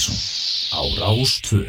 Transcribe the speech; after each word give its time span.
Ásgeirsson 0.00 0.16
á 0.72 0.80
Rástföð 0.98 1.68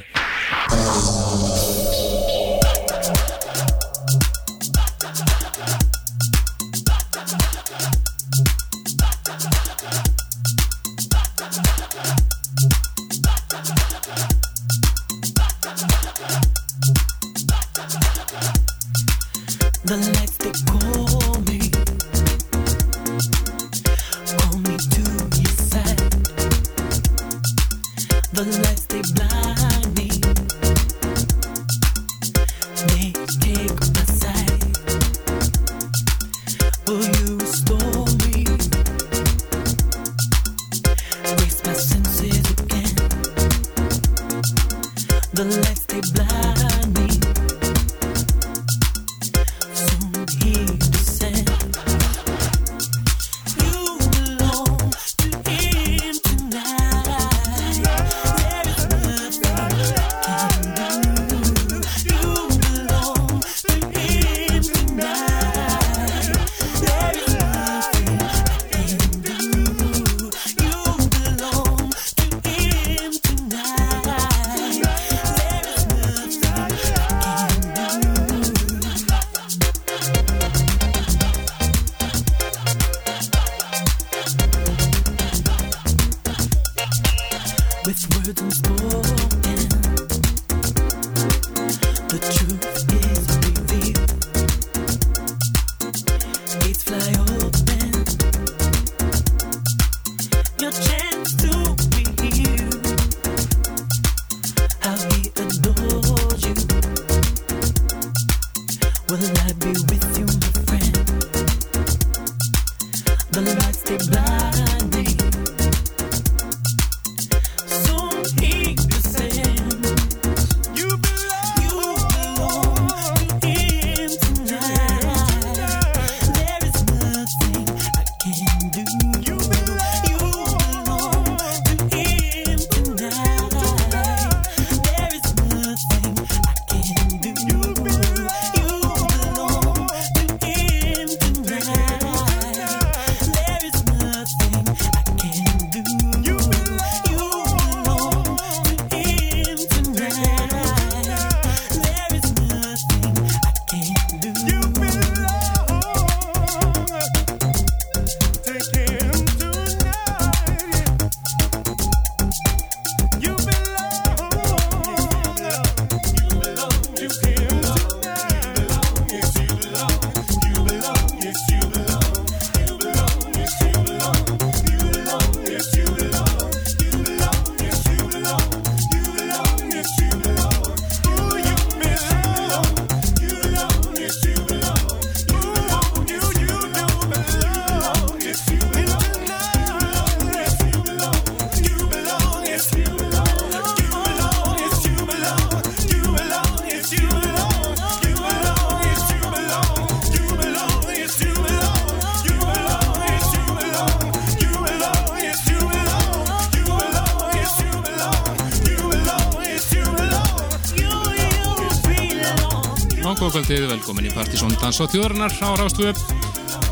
Nákvæmkvöldið, 213.22 213.68
velkomin 213.70 214.08
í 214.10 214.12
Partíson 214.16 214.50
Dans 214.58 214.82
á 214.82 214.90
þjóðarinnar 214.90 215.30
á 215.46 215.54
Rástvö 215.54 215.92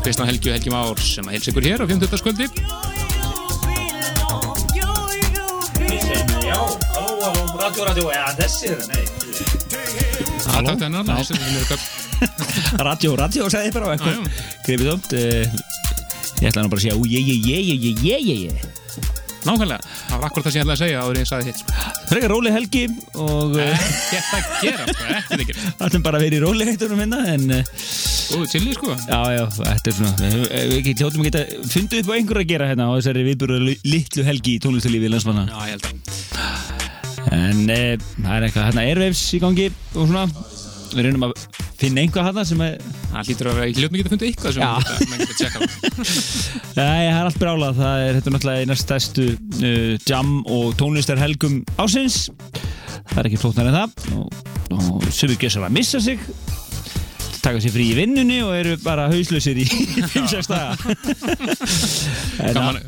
Kristján 0.02 0.26
Helgi 0.26 0.50
og 0.50 0.56
Helgi 0.56 0.70
Már 0.74 0.98
sem 0.98 1.22
að 1.28 1.36
heilsa 1.36 1.52
ykkur 1.52 1.62
hér 1.62 1.78
á 1.78 1.86
50. 1.86 2.10
kvöldi 2.26 2.50
Já, 6.42 6.58
halló, 6.96 7.22
halló, 7.22 7.54
radio, 7.54 7.86
radio, 7.86 8.10
eða 8.10 8.34
þessi 8.40 8.66
er 8.66 8.82
það, 8.82 8.90
nei. 8.90 9.04
Takk 10.42 10.74
þennan, 10.82 11.06
þessi 11.12 11.38
sem 11.38 11.46
eru 11.46 11.62
upp 11.62 11.82
Radio, 12.88 13.10
radio, 13.22 13.46
sagði 13.46 13.70
ég 13.70 13.74
bara 13.78 13.86
á 13.86 13.94
eitthvað 13.94 14.18
Gripið 14.66 14.90
þótt 14.90 15.10
Ég 16.42 16.50
ætla 16.50 16.66
nú 16.66 16.74
bara 16.74 16.82
að 16.82 16.90
segja 16.90 16.98
Ú, 16.98 17.06
Frekar 22.10 22.32
róli 22.32 22.50
helgi 22.50 22.88
og... 23.22 23.52
Eh, 23.54 23.70
eh, 23.70 23.90
Gett 24.10 24.30
að 24.34 24.46
gera, 24.64 24.86
sko, 24.88 25.04
ekkert 25.14 25.42
ekkert. 25.44 25.60
Alltum 25.86 26.02
bara 26.02 26.18
að 26.18 26.24
vera 26.26 26.38
í 26.38 26.40
róli 26.42 26.66
hættunum 26.66 27.02
hérna, 27.04 27.20
en... 27.36 27.44
Eh, 27.54 27.84
Góðu 28.30 28.48
tilli, 28.50 28.74
sko. 28.74 28.96
Já, 29.06 29.20
já, 29.36 29.44
þetta 29.60 29.92
er 29.92 29.96
svona... 29.98 30.30
Við 30.70 30.90
hljóttum 30.90 31.22
að 31.22 31.28
geta 31.28 31.44
fundið 31.70 32.02
upp 32.02 32.10
á 32.10 32.14
einhverju 32.18 32.44
að 32.44 32.50
gera 32.50 32.70
hérna 32.70 32.88
á 32.90 32.92
þessari 32.96 33.26
viðbúru 33.28 33.60
litlu 33.62 34.26
helgi 34.26 34.56
í 34.56 34.62
tónlistulífi 34.64 35.06
í 35.06 35.12
landsmanna. 35.14 35.46
Já, 35.50 35.58
ég 35.70 35.74
held 35.76 35.86
að. 35.86 35.94
En 37.30 37.62
það 37.70 38.34
er 38.34 38.48
eitthvað, 38.48 38.66
hérna 38.70 38.86
Airwaves 38.88 39.22
í 39.38 39.42
gangi 39.46 39.70
og 39.70 40.10
svona 40.10 40.26
við 40.94 41.06
reynum 41.06 41.26
að 41.28 41.34
finna 41.80 42.04
einhvað 42.04 42.26
hérna 42.28 42.44
sem 42.48 42.64
er 42.66 42.80
Það 43.10 43.30
hlýtur 43.30 43.48
að 43.50 43.56
vera, 43.58 43.68
ég 43.70 43.78
hljótt 43.80 43.94
mikið 43.94 44.06
að 44.06 44.12
funda 44.14 44.26
eitthvað 44.28 44.52
sem 44.54 44.62
maður 45.10 45.20
geta 45.20 45.32
að 45.32 45.40
tjekka 45.40 45.58
á. 45.58 45.62
Nei, 46.78 47.00
það 47.10 47.16
er 47.16 47.24
allt 47.24 47.40
brálað, 47.40 47.80
það 47.80 48.04
er 48.04 48.18
þetta 48.18 48.34
náttúrulega 48.34 48.62
í 48.62 48.68
næst 48.70 48.86
stærstu 48.86 49.26
uh, 49.34 49.94
jam 50.06 50.30
og 50.46 50.76
tónlistarhelgum 50.78 51.56
ásins 51.82 52.20
það 53.10 53.22
er 53.22 53.30
ekki 53.30 53.40
flóknar 53.42 53.70
en 53.70 53.78
það. 53.78 54.08
Og, 54.16 54.40
og 54.76 55.06
sumir 55.14 55.38
gjössar 55.40 55.66
að 55.66 55.76
missa 55.78 56.00
sig 56.02 56.22
taka 57.44 57.62
sér 57.62 57.74
frí 57.74 57.88
í 57.92 57.96
vinnunni 57.98 58.40
og 58.44 58.54
eru 58.56 58.76
bara 58.84 59.08
hauslausir 59.12 59.60
í 59.60 59.66
5-6 60.14 60.50
daga. 60.50 60.76
Gaman, 62.54 62.80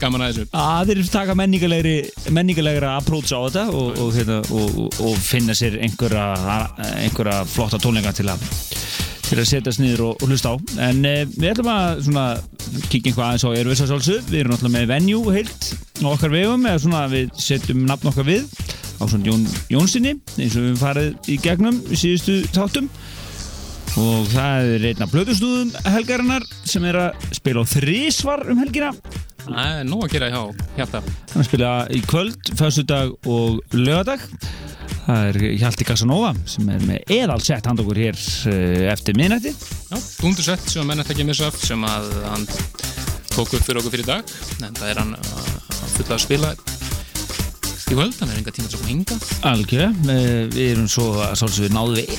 gaman 0.00 0.26
að 0.26 0.30
þessu. 0.30 0.48
Að 0.52 0.92
þeir 0.92 1.12
taka 1.12 1.36
menningalegri 1.38 2.92
approach 2.92 3.32
á 3.34 3.40
þetta 3.46 3.66
og, 3.72 3.98
og, 3.98 4.12
hérna, 4.16 4.40
og, 4.48 4.80
og, 4.86 5.00
og 5.08 5.20
finna 5.22 5.56
sér 5.58 5.78
einhverja, 5.82 6.28
einhverja 7.04 7.42
flotta 7.48 7.80
tónleika 7.82 8.14
til 8.16 8.30
að 8.32 8.44
til 9.28 9.36
að 9.42 9.48
setjast 9.50 9.80
niður 9.82 10.04
og, 10.06 10.22
og 10.22 10.30
hlusta 10.32 10.54
á. 10.54 10.56
En 10.88 11.02
uh, 11.04 11.20
við 11.34 11.50
ætlum 11.52 11.70
að 11.72 12.02
svona 12.06 12.24
kíkja 12.88 13.10
einhvað 13.10 13.26
aðeins 13.26 13.44
á 13.44 13.50
Ervisa 13.60 13.88
sálsu 13.90 14.18
við 14.28 14.40
erum 14.40 14.54
náttúrulega 14.54 14.76
með 14.78 14.90
venue 14.94 15.34
heilt 15.36 15.68
á 16.00 16.08
okkar 16.08 16.32
vegum 16.32 16.66
eða 16.68 16.82
svona 16.84 17.04
við 17.12 17.32
setjum 17.44 17.84
nafn 17.88 18.10
okkar 18.12 18.28
við 18.28 18.46
á 18.98 19.04
svona 19.04 19.28
Jón, 19.28 19.44
Jónsinni 19.72 20.14
eins 20.16 20.56
og 20.56 20.64
við 20.64 20.70
höfum 20.70 20.80
farið 20.80 21.30
í 21.32 21.38
gegnum 21.44 21.80
í 21.88 22.00
síðustu 22.00 22.40
þáttum 22.54 22.88
og 23.98 24.28
það 24.32 24.70
er 24.76 24.86
einn 24.92 25.04
af 25.04 25.12
blöðustúðum 25.12 25.72
helgarinnar 25.94 26.46
sem 26.68 26.84
er 26.88 26.98
að 27.02 27.26
spila 27.38 27.64
á 27.64 27.70
þrísvar 27.72 28.44
um 28.52 28.60
helgina. 28.62 28.92
Það 29.48 29.74
er 29.80 29.86
nóg 29.88 30.04
að 30.06 30.14
gera 30.14 30.30
hjá 30.32 30.40
hjarta. 30.76 31.00
hann 31.02 31.38
er 31.38 31.42
að 31.42 31.48
spila 31.48 31.70
í 31.94 32.00
kvöld, 32.04 32.50
föstudag 32.58 33.14
og 33.26 33.60
lögadag 33.74 34.24
það 35.08 35.22
er 35.30 35.38
Hjalti 35.62 35.86
Casanova 35.88 36.34
sem 36.44 36.68
er 36.68 36.82
með 36.84 37.14
eðalsett 37.16 37.64
hand 37.70 37.80
okkur 37.80 37.96
hér 38.02 38.18
eh, 38.52 38.90
eftir 38.92 39.16
minnætti 39.16 39.54
Já, 39.56 39.96
dúndursett 40.20 40.68
sem 40.68 40.84
menn 40.84 41.00
ætti 41.00 41.14
ekki 41.16 41.24
að 41.24 41.30
missa 41.30 41.48
sem 41.56 41.86
að 41.88 42.10
hann 42.26 42.44
tók 43.38 43.54
upp 43.54 43.62
fyrir 43.64 43.78
okkur 43.80 43.94
fyrir 43.94 44.08
dag. 44.08 44.30
En 44.66 44.74
það 44.74 44.88
er 44.90 44.98
hann 45.00 45.14
uh, 45.14 45.50
að 45.70 45.92
fulla 45.94 46.16
að 46.16 46.22
spila 46.24 46.48
í 47.88 47.96
kvöld, 47.96 48.16
hann 48.20 48.32
er 48.34 48.40
enga 48.42 48.52
tíma 48.52 48.68
að 48.68 48.74
koma 48.80 48.90
hingað. 48.92 49.28
Algjörlega, 49.48 49.90
Eh, 50.12 50.42
við 50.52 50.72
erum 50.74 50.88
svo 50.90 51.06
að 51.24 51.36
sálsögur 51.40 51.72
náðu 51.76 52.00
við 52.00 52.10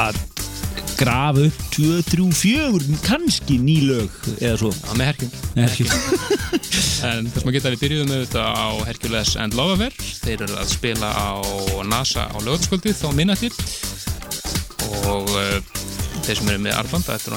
að 0.00 0.20
grafa 0.98 1.46
upp 1.46 1.58
2, 1.76 2.02
3, 2.10 2.28
4 2.34 2.98
kannski 3.06 3.58
ný 3.62 3.78
lög 3.86 4.10
eða 4.40 4.56
svo. 4.60 4.72
Já, 4.74 4.92
með 4.98 5.10
herkjum 5.12 5.30
Ekki. 5.64 5.88
En 7.08 7.28
þess 7.30 7.44
maður 7.46 7.54
geta 7.54 7.70
við 7.72 7.82
byrjuðum 7.84 8.14
auðvitað 8.16 8.48
á 8.58 8.68
Hercules 8.88 9.34
and 9.38 9.54
Love 9.54 9.76
Affair. 9.76 9.94
Þeir 10.24 10.44
eru 10.48 10.56
að 10.58 10.72
spila 10.72 11.10
á 11.14 11.30
NASA 11.86 12.26
á 12.26 12.36
lögataskvöldið 12.42 12.98
þá 12.98 13.08
minnætti 13.14 13.52
og 15.08 15.30
uh, 15.30 15.97
þeir 16.28 16.40
sem 16.40 16.50
eru 16.52 16.60
með 16.60 16.74
arband 16.76 17.06
þetta 17.06 17.30
er 17.30 17.34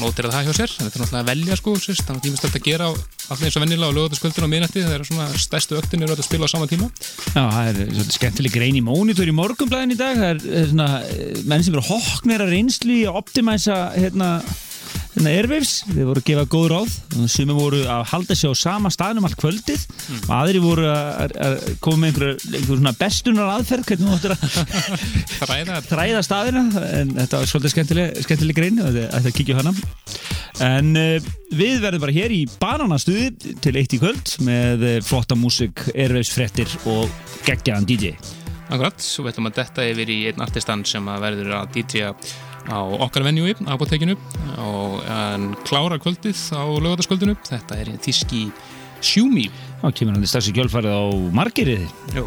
náttúrulega 0.00 0.28
að 0.28 0.34
það 0.34 0.48
hjá 0.48 0.56
sér. 0.58 0.72
Þetta 0.74 0.98
er 0.98 1.02
náttúrulega 1.02 1.22
að 1.22 1.30
velja 1.30 1.56
sko 1.60 1.74
sérst, 1.80 2.04
þannig 2.04 2.20
að 2.20 2.26
tímast 2.26 2.48
að 2.48 2.66
gera 2.68 2.88
alltaf 2.90 3.44
eins 3.46 3.56
og 3.56 3.64
vennilega 3.64 3.88
á 3.88 3.96
lögataskvöldinu 3.98 4.48
á 4.48 4.52
minnætti 4.52 4.84
það 4.84 4.96
eru 4.98 5.08
svona 5.08 5.28
stærstu 5.44 5.78
öktin 5.78 6.04
eru 6.04 6.16
að 6.16 6.26
spila 6.26 6.48
á 6.48 6.52
sama 6.52 6.68
tíma. 6.68 6.90
Já, 7.32 7.40
það 7.40 7.70
er 7.70 7.80
svolítið 7.80 8.18
skemmtileg 8.18 8.56
grein 8.58 8.76
í 8.76 8.84
mónitor 8.84 9.30
í 9.30 9.36
morgunblæðin 9.38 9.96
í 9.96 9.98
dag. 10.00 10.20
Það 10.20 10.30
er, 10.34 10.44
er 10.60 10.68
svona, 10.74 10.90
eh, 11.08 11.40
menn 11.48 11.64
sem 11.64 11.78
eru 11.78 11.86
hokknir 11.88 12.44
að 12.44 12.52
reynslu 12.52 12.98
í 12.98 13.06
að 13.08 13.20
optimæsa 13.22 13.80
hérna 13.96 14.30
Airwaves, 15.24 15.72
þeir 15.88 16.08
voru 16.08 16.20
að 16.20 16.26
gefa 16.28 16.44
góð 16.52 16.66
ráð. 16.72 16.94
Sem 17.30 17.52
voru 17.54 17.80
að 17.88 18.02
halda 18.10 18.36
sig 18.36 18.50
á 18.50 18.54
sama 18.58 18.90
staðnum 18.92 19.28
allt 19.28 19.38
kvöldið. 19.40 19.84
Og 20.26 20.32
aðri 20.36 20.62
voru 20.64 20.86
að, 20.90 21.34
að 21.46 21.56
koma 21.84 22.02
með 22.02 22.10
einhver, 22.10 22.60
einhver 22.60 22.98
bestunar 23.00 23.52
aðferð 23.54 23.88
hvernig 23.90 24.10
þú 24.10 24.18
áttir 24.18 24.34
að 24.34 24.44
Ræða 25.50 25.80
þræða 25.88 26.22
staðina. 26.26 26.64
En 27.00 27.14
þetta 27.18 27.40
var 27.40 27.52
svolítið 27.52 27.74
skemmtileg, 27.76 28.22
skemmtileg 28.26 28.60
grein 28.60 28.84
að 28.84 29.00
þetta 29.04 29.34
kíkja 29.38 29.56
á 29.56 29.60
hana. 29.62 29.74
En 30.64 30.94
uh, 30.98 31.32
við 31.54 31.80
verðum 31.82 32.04
bara 32.04 32.14
hér 32.14 32.34
í 32.34 32.44
bananastuði 32.60 33.56
til 33.64 33.74
eitt 33.80 33.96
í 33.96 34.00
kvöld 34.02 34.36
með 34.46 34.86
uh, 34.86 34.96
flotta 35.06 35.38
músik, 35.38 35.82
Airwaves 35.94 36.30
frettir 36.34 36.70
og 36.90 37.10
geggjaðan 37.46 37.88
DJ 37.88 38.14
Akkurat, 38.72 39.02
svo 39.02 39.26
veitum 39.26 39.50
að 39.50 39.58
detta 39.58 39.84
yfir 39.86 40.10
í 40.10 40.18
einn 40.30 40.42
artistan 40.42 40.84
sem 40.88 41.04
að 41.10 41.24
verður 41.26 41.50
að 41.58 41.74
DJ 41.74 42.12
á 42.68 42.80
okkar 43.06 43.26
venjúi, 43.26 43.54
apotekinu 43.68 44.16
og 44.62 45.02
en 45.10 45.52
klára 45.66 45.98
kvöldið 46.00 46.38
á 46.56 46.64
lögataskvöldinu, 46.64 47.36
þetta 47.48 47.80
er 47.82 47.92
þíski 48.04 48.46
Sjúmi, 49.04 49.50
þá 49.82 49.88
kemur 49.92 50.16
hann 50.16 50.24
í 50.24 50.30
í 50.48 50.54
kjölfarið 50.56 50.94
á 50.96 51.04
margiriði 51.36 51.88
Jú, 52.16 52.24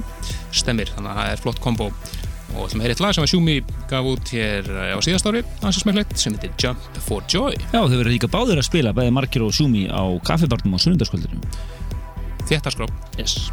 stemmir, 0.53 0.91
þannig 0.93 1.09
að 1.09 1.19
það 1.19 1.31
er 1.31 1.41
flott 1.41 1.61
kombo. 1.63 1.87
Og 2.57 2.69
það 2.71 2.83
er 2.85 2.93
eitt 2.93 3.01
lag 3.03 3.15
sem 3.15 3.25
að 3.25 3.31
Sjúmi 3.33 3.55
gaf 3.89 4.07
út 4.07 4.31
hér 4.33 4.69
eh, 4.71 4.93
á 4.93 4.99
síðast 5.03 5.27
ári, 5.29 5.41
ansið 5.61 5.83
smekklegt, 5.83 6.15
sem 6.21 6.37
heitir 6.37 6.53
Jump 6.61 7.01
for 7.07 7.25
Joy. 7.29 7.57
Já, 7.73 7.81
þau 7.81 7.97
verður 7.97 8.13
líka 8.13 8.31
báður 8.31 8.61
að 8.61 8.69
spila 8.69 8.95
bæði 8.97 9.15
margir 9.17 9.45
og 9.45 9.55
Sjúmi 9.57 9.87
á 9.89 10.05
kaffibarnum 10.27 10.77
á 10.77 10.79
sunnundaskvöldinu 10.85 11.41
Þéttaskrá 12.47 12.87
Yes 13.19 13.49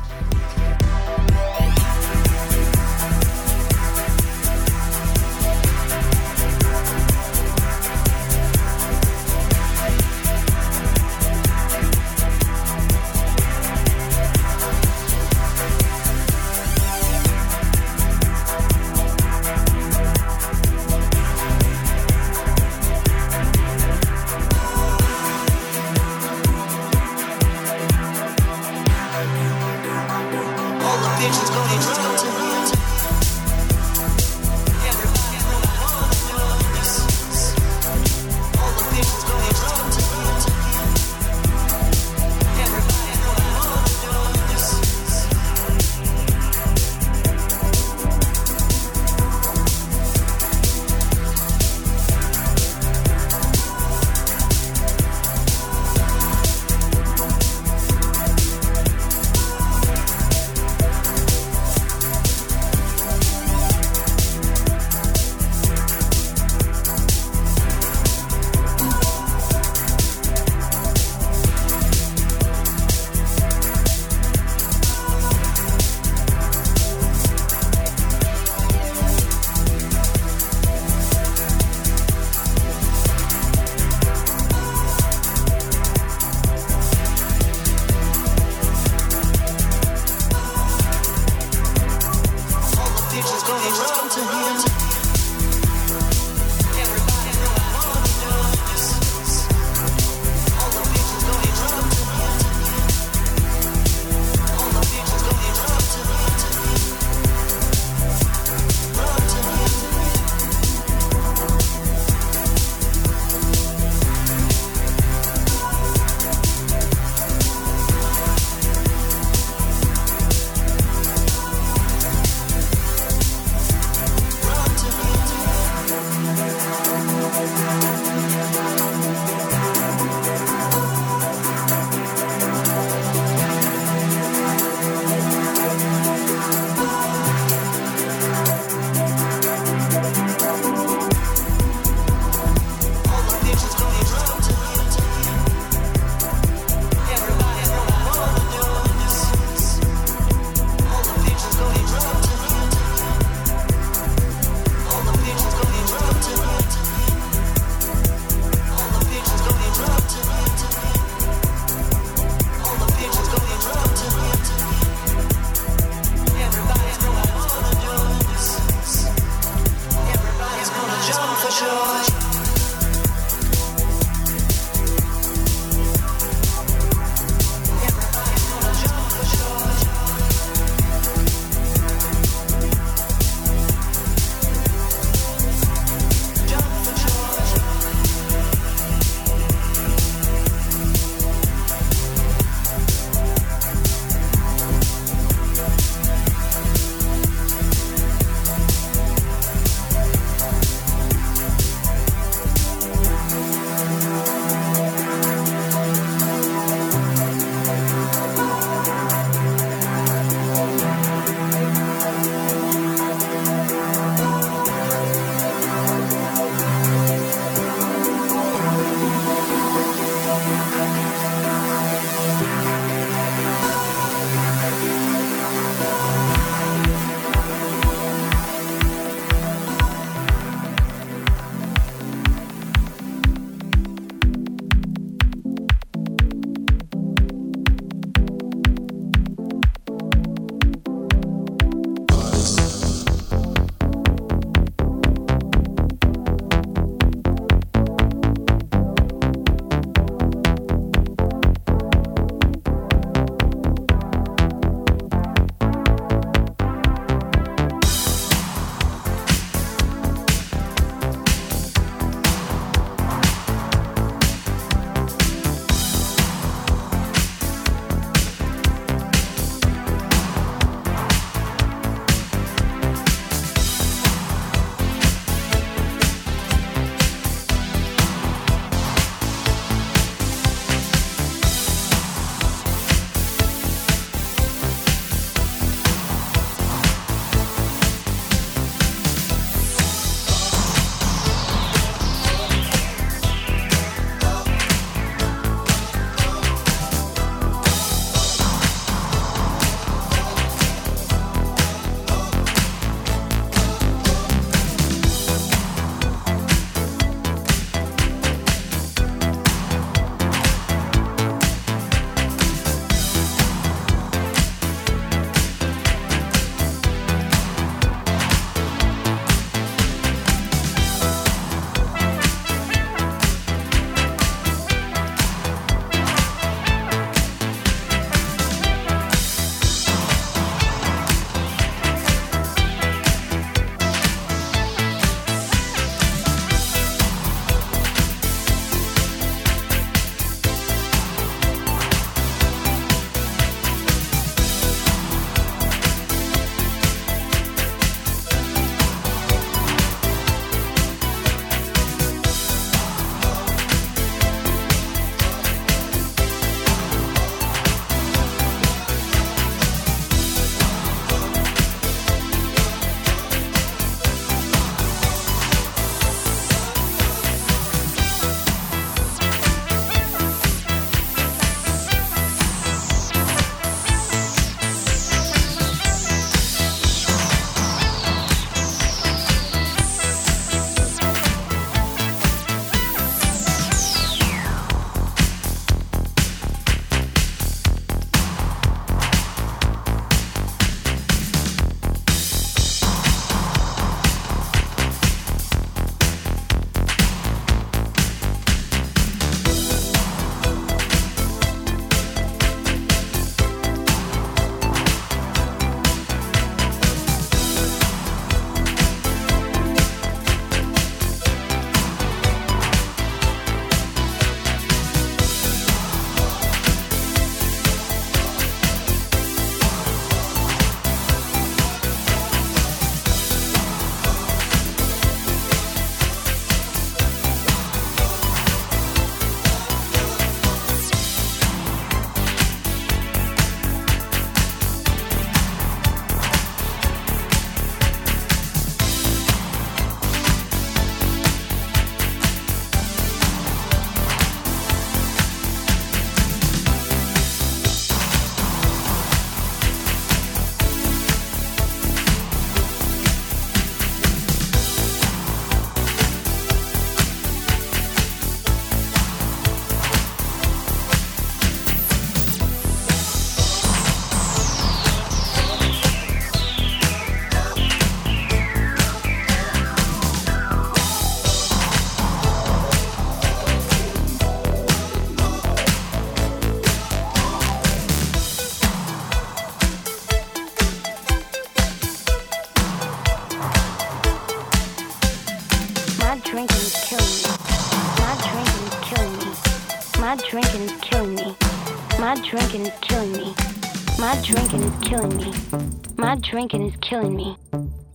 drinking 496.34 496.66
is 496.66 496.74
killing 496.80 497.14
me. 497.14 497.36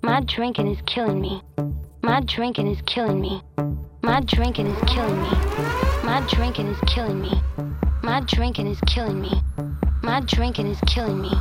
My 0.01 0.21
drinking 0.21 0.67
is 0.67 0.81
killing 0.85 1.19
me. 1.19 1.41
My 2.01 2.21
drinking 2.21 2.67
is 2.67 2.81
killing 2.85 3.19
me. 3.19 3.41
My 4.01 4.21
drinking 4.21 4.67
is 4.67 4.81
killing 4.87 5.21
me. 5.21 5.29
My 6.05 6.25
drinking 6.29 6.67
is 6.67 6.79
killing 6.87 7.19
me. 7.19 7.41
My 8.01 8.21
drinking 8.21 8.67
is 8.67 8.79
killing 8.87 9.19
me. 9.19 9.41
My 10.03 10.21
drinking 10.21 10.67
is 10.67 10.79
killing 10.87 11.21
me. 11.21 11.33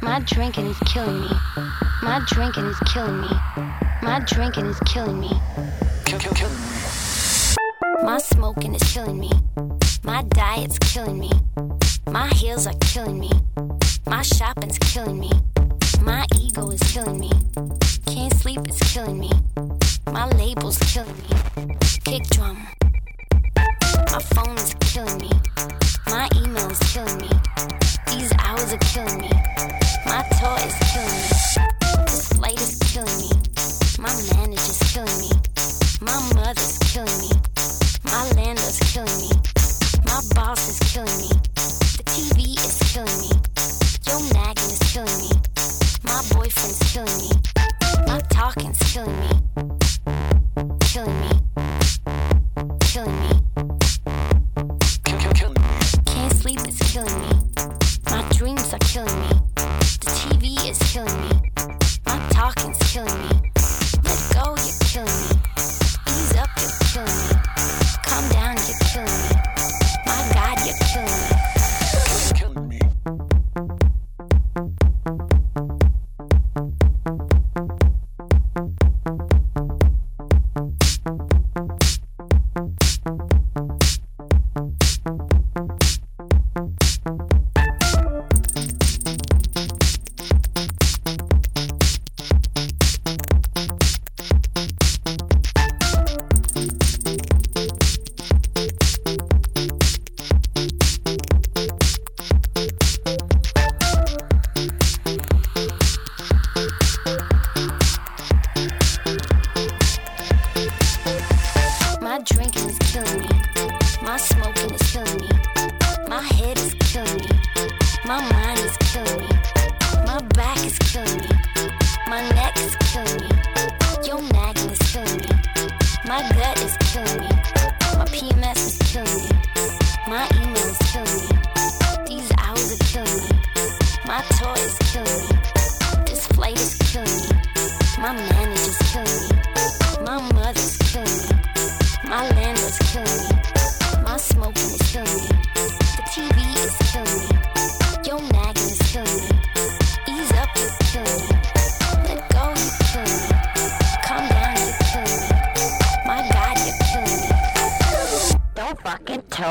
My 0.00 0.20
drinking 0.28 0.66
is 0.66 0.78
killing 0.86 1.20
me. 1.20 1.28
My 2.02 2.20
drinking 2.28 2.66
is 2.66 2.78
killing 2.86 3.20
me. 3.20 3.30
My 4.00 4.22
drinking 4.24 4.66
is 4.66 4.78
killing 4.86 5.18
me. 5.18 5.32
My 8.04 8.18
smoking 8.18 8.76
is 8.76 8.92
killing 8.92 9.18
me. 9.18 9.32
My 10.04 10.22
diet's 10.28 10.78
killing 10.78 11.18
me. 11.18 11.32
My 12.06 12.28
heels 12.28 12.68
are 12.68 12.78
killing 12.80 13.18
me. 13.18 13.32
My 14.06 14.22
shopping's 14.22 14.78
killing 14.78 15.18
me. 15.18 15.32
My 16.02 16.26
ego 16.36 16.70
is 16.70 16.80
killing 16.92 17.20
me. 17.20 17.30
Can't 18.06 18.34
sleep 18.34 18.60
is 18.68 18.78
killing 18.92 19.18
me. 19.18 19.30
My 20.12 20.28
label's 20.30 20.78
killing 20.78 21.16
me. 21.16 21.74
Kick 22.04 22.24
drum. 22.30 22.56
My 23.56 24.20
phone 24.34 24.56
is 24.56 24.74
killing 24.80 25.18
me. 25.18 25.30
My 26.06 26.28
email 26.36 26.70
is 26.70 26.78
killing 26.92 27.18
me. 27.18 27.30
These 28.08 28.32
hours 28.38 28.72
are 28.72 28.78
killing 28.78 29.20
me. 29.20 29.30
My 30.06 30.22
toy 30.40 30.60
is 30.66 30.76
killing 30.92 31.16
me. 31.16 32.04
This 32.06 32.28
flight 32.28 32.60
is 32.60 32.78
killing 32.92 33.18
me. 33.18 33.30
My 33.98 34.14
manager's 34.34 34.78
killing 34.92 35.18
me. 35.20 35.30
My 36.00 36.18
mother's 36.34 36.78
killing 36.78 37.18
me. 37.20 37.30
My 38.04 38.30
landlord's 38.36 38.80
killing 38.92 39.20
me. 39.20 39.30
My 40.04 40.20
boss 40.34 40.68
is 40.68 40.92
killing 40.92 41.18
me. 41.18 41.37
Killing 48.88 49.20
me. 49.20 49.28
Killing 50.80 51.20
me. 51.20 51.37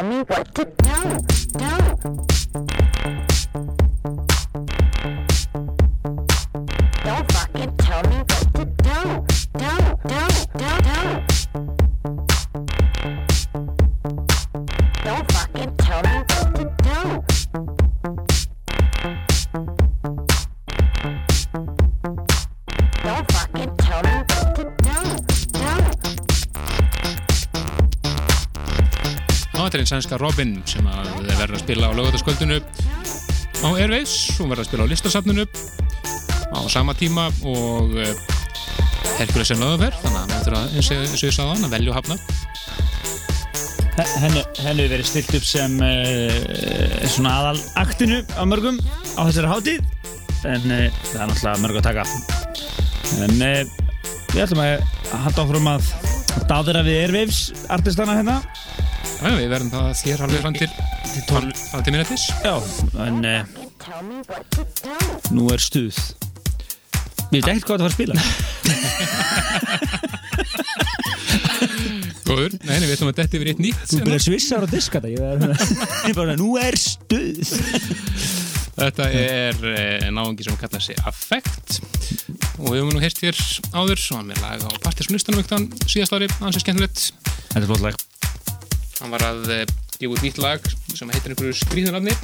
Me 0.08 0.20
what 0.24 0.56
to 0.56 0.66
do. 0.66 1.37
Sænska 29.88 30.20
Robin 30.22 30.58
sem 30.70 30.88
að 30.92 31.12
verður 31.28 31.58
að 31.58 31.64
spila 31.66 31.92
á 31.92 31.98
lögataskvöldinu 31.98 32.60
á 33.64 33.70
Airways 33.74 34.16
hún 34.38 34.52
verður 34.52 34.66
að 34.66 34.70
spila 34.72 34.88
á 34.88 34.92
listasafninu 34.92 35.48
á 36.54 36.60
sama 36.72 36.96
tíma 36.98 37.30
og 37.48 37.96
Herkules 39.18 39.52
er 39.56 39.62
lögaverð 39.64 40.04
þannig 40.04 40.20
að 40.22 40.34
það 40.34 40.46
þurfa 40.48 40.66
eins 40.76 40.92
og 40.92 41.06
og 41.08 41.24
ég 41.24 41.38
sagði 41.38 41.50
hann 41.54 41.68
að 41.68 41.76
velja 41.78 41.94
og 41.94 42.00
hafna 42.02 42.20
henni 43.98 44.44
hefur 44.62 44.92
verið 44.92 45.08
stilt 45.10 45.32
upp 45.40 45.46
sem 45.48 45.78
uh, 45.82 47.08
svona 47.10 47.34
aðal 47.40 47.62
aktinu 47.82 48.20
á 48.38 48.44
mörgum 48.46 48.78
á 49.18 49.22
þessari 49.26 49.50
hátíð 49.50 49.88
en 50.46 50.68
uh, 50.70 50.84
það 51.10 51.24
er 51.24 51.32
náttúrulega 51.32 51.64
mörg 51.64 51.80
að 51.80 51.88
taka. 51.88 52.06
En 53.26 53.42
uh, 53.42 53.62
við 54.36 54.44
ætlum 54.46 54.62
að 54.62 54.86
halda 55.24 55.46
áfram 55.46 55.72
að 55.72 55.90
dáðra 56.52 56.86
við 56.86 57.00
Airwaves 57.08 57.42
artistana 57.74 58.20
hérna 58.20 58.38
Já, 59.18 59.32
við 59.34 59.48
verðum 59.50 59.72
það 59.74 59.88
þér 59.98 60.22
alveg 60.28 60.42
fram 60.44 60.56
til 60.58 60.68
til 61.18 61.92
minnetis 61.94 62.26
já, 62.44 62.54
en 63.02 63.16
do. 63.26 63.34
nú 65.34 65.48
er 65.54 65.62
stuð. 65.64 65.98
Við 67.32 67.42
veit 67.42 67.50
ekkert 67.52 67.66
hvað 67.68 67.78
það 67.78 67.86
var 67.86 67.92
að 67.92 67.98
spila. 67.98 68.16
Góður, 72.28 72.54
nei, 72.68 72.76
nei, 72.76 72.86
við 72.86 72.96
ætlum 72.98 73.10
að 73.10 73.20
detti 73.22 73.40
yfir 73.40 73.50
eitt 73.54 73.62
nýtt 73.64 73.86
þú 73.88 73.98
byrjar 74.04 74.24
svissar 74.26 74.66
að 74.68 74.74
diska 74.76 74.98
þetta 75.04 76.22
er, 76.28 76.36
nú 76.38 76.50
er 76.62 76.76
stuð. 76.78 77.42
Þetta 78.78 79.06
er 79.10 79.54
eh, 79.72 80.10
náungi 80.14 80.46
sem 80.46 80.60
kallar 80.62 80.84
sig 80.84 81.00
Affect 81.10 81.80
og 82.60 82.68
við 82.70 82.84
höfum 82.84 82.94
nú 82.94 83.02
heyrt 83.02 83.24
hér 83.24 83.38
áður 83.74 84.00
svo 84.04 84.20
hann 84.20 84.30
með 84.30 84.44
lag 84.44 84.60
á 84.62 84.70
partislustanum 84.84 85.42
ektan 85.42 85.66
síðast 85.88 86.14
ári, 86.14 86.30
ansið 86.38 86.68
skemmtilegt. 86.68 87.00
Þetta 87.48 87.64
er 87.64 87.70
flott 87.72 87.86
lag 87.88 87.96
hann 89.02 89.14
var 89.14 89.26
að 89.28 89.52
eh, 89.54 89.66
gefa 89.98 90.14
út 90.14 90.24
nýtt 90.26 90.42
lag 90.42 90.72
sem 90.94 91.12
heitir 91.14 91.34
einhverju 91.34 91.58
skrýðunafni 91.62 92.16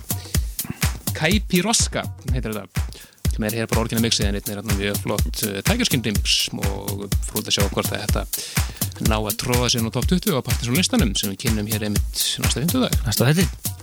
Kaipiroska 1.17 2.05
heitir 2.33 2.55
þetta 2.55 3.01
sem 3.33 3.45
er 3.47 3.57
hér 3.57 3.69
bara 3.69 3.83
orginal 3.85 4.03
mixið 4.05 4.27
en 4.27 4.37
einnig 4.37 4.51
er 4.51 4.59
hérna 4.61 4.77
mjög 4.77 4.99
flott 5.01 5.43
Tigerskin 5.69 6.03
remix 6.05 6.35
og 6.53 7.07
fróð 7.29 7.49
að 7.49 7.55
sjá 7.57 7.63
hvort 7.65 7.89
það 7.89 8.03
þetta 8.05 9.07
ná 9.09 9.17
að 9.17 9.37
tróða 9.41 9.71
sér 9.73 9.89
á 9.89 9.91
top 9.93 10.09
20 10.09 10.37
á 10.37 10.45
partisum 10.45 10.77
listanum 10.77 11.15
sem 11.17 11.33
við 11.33 11.47
kynnum 11.47 11.69
hér 11.71 11.87
einmitt 11.89 12.25
næsta 12.43 12.61
50 12.61 12.85
dag 12.85 12.99
næsta 13.07 13.31
þetta 13.31 13.82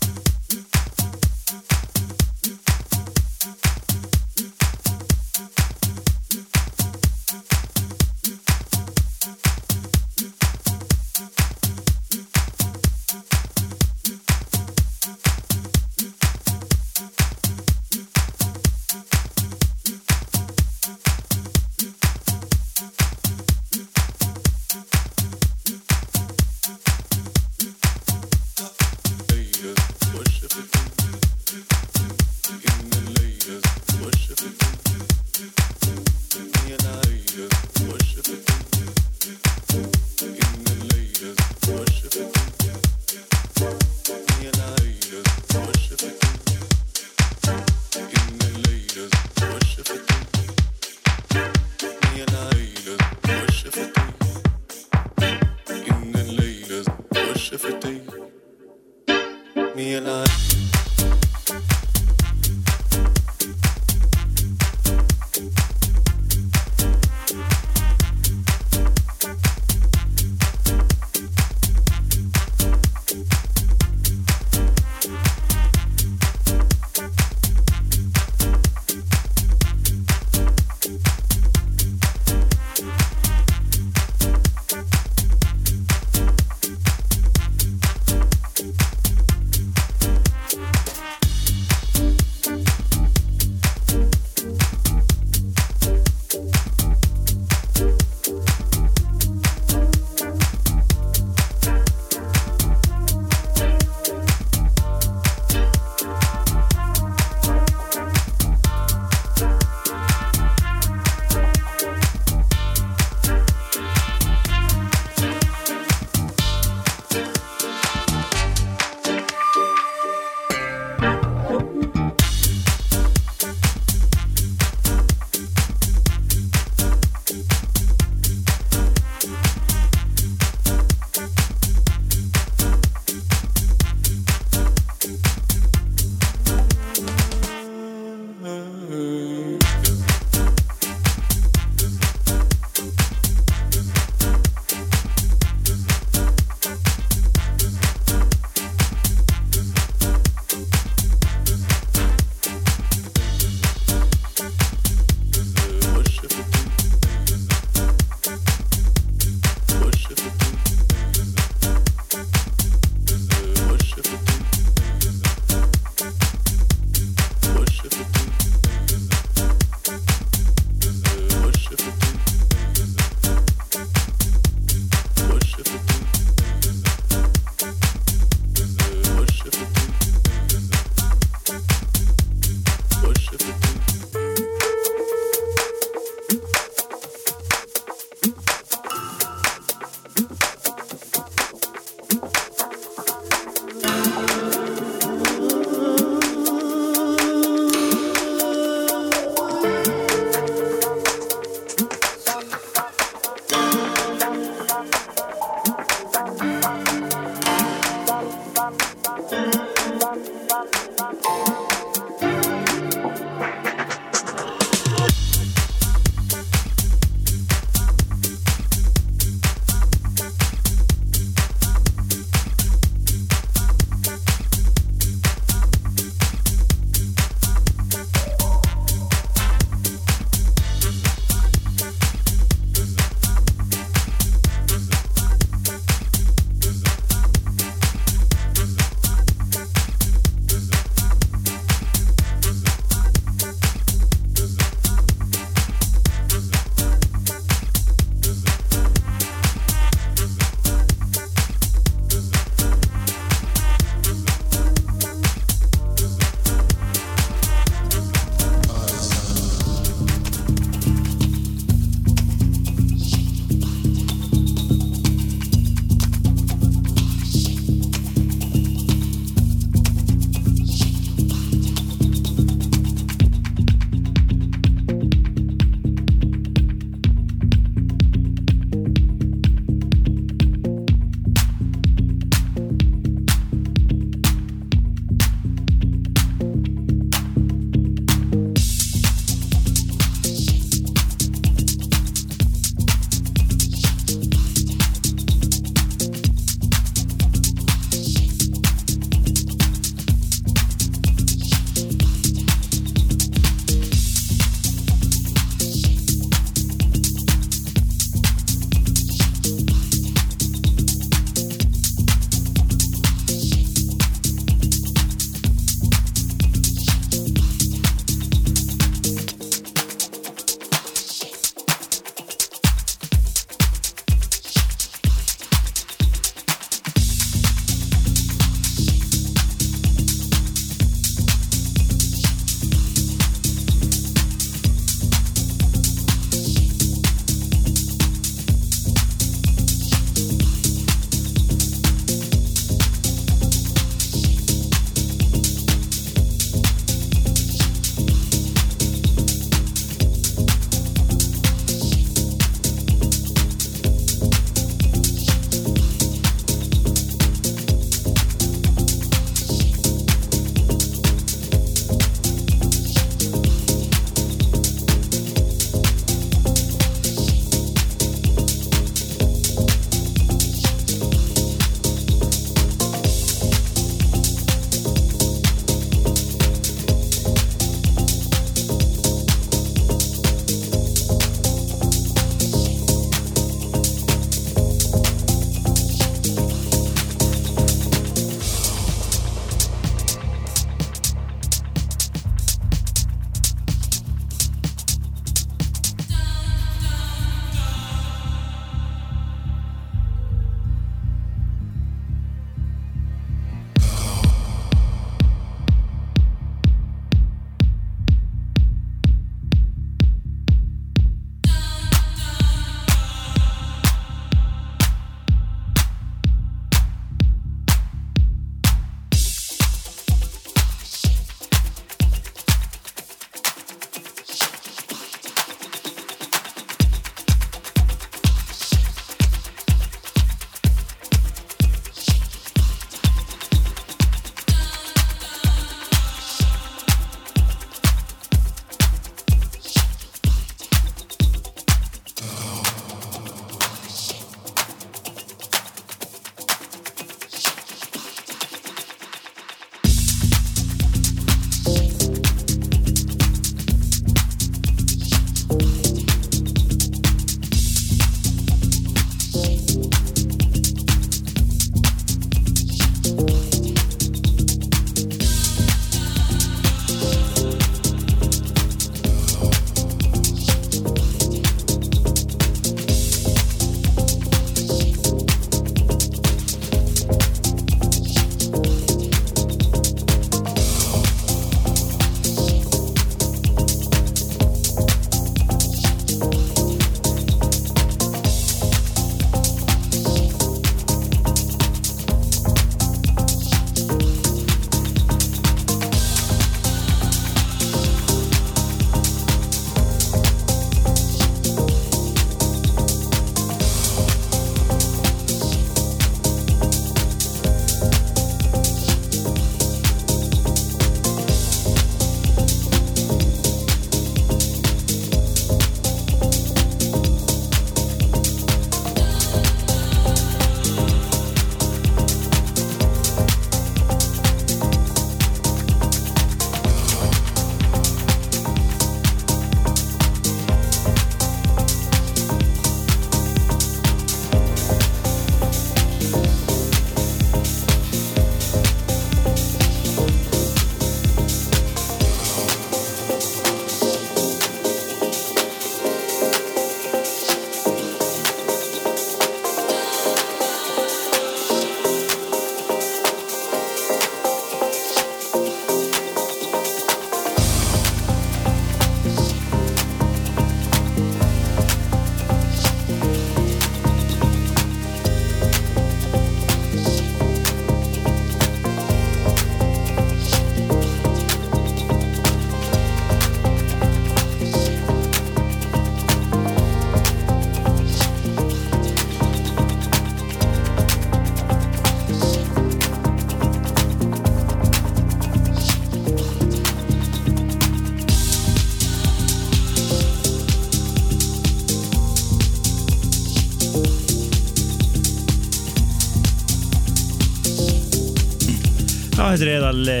þetta 599.34 599.46
er 599.48 599.56
eðal 599.58 599.88
e, 599.90 600.00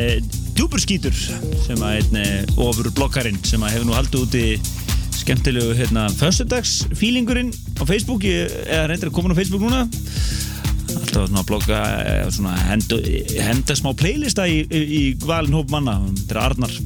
djúburskítur 0.54 1.14
sem 1.64 1.80
að 1.82 1.96
einn 1.98 2.18
e, 2.20 2.26
ofur 2.62 2.86
blokkarinn 2.94 3.40
sem 3.42 3.62
að 3.66 3.72
hefur 3.74 3.88
nú 3.88 3.96
haldið 3.96 4.26
úti 4.28 4.42
skemmtilegu 5.18 5.72
hérna 5.74 6.04
föstudags 6.14 6.84
feelingurinn 6.94 7.50
á 7.50 7.82
Facebook. 7.88 8.26
Ég, 8.28 8.52
eða 8.68 8.84
reyndir 8.90 9.10
að 9.10 9.16
koma 9.16 9.34
á 9.34 9.38
Facebook 9.38 9.64
núna. 9.64 9.80
Alltaf 10.94 11.26
svona 11.26 11.42
að 11.42 11.48
blogga 11.48 11.80
e, 11.82 12.14
svona 12.36 12.54
henda, 12.68 13.00
henda 13.48 13.78
smá 13.80 13.90
playlista 13.98 14.46
í, 14.46 14.60
í, 14.70 14.82
í 14.84 15.02
valin 15.24 15.58
hóp 15.58 15.74
manna. 15.74 15.96
Þetta 16.20 16.36
er 16.36 16.42
Arnar 16.44 16.76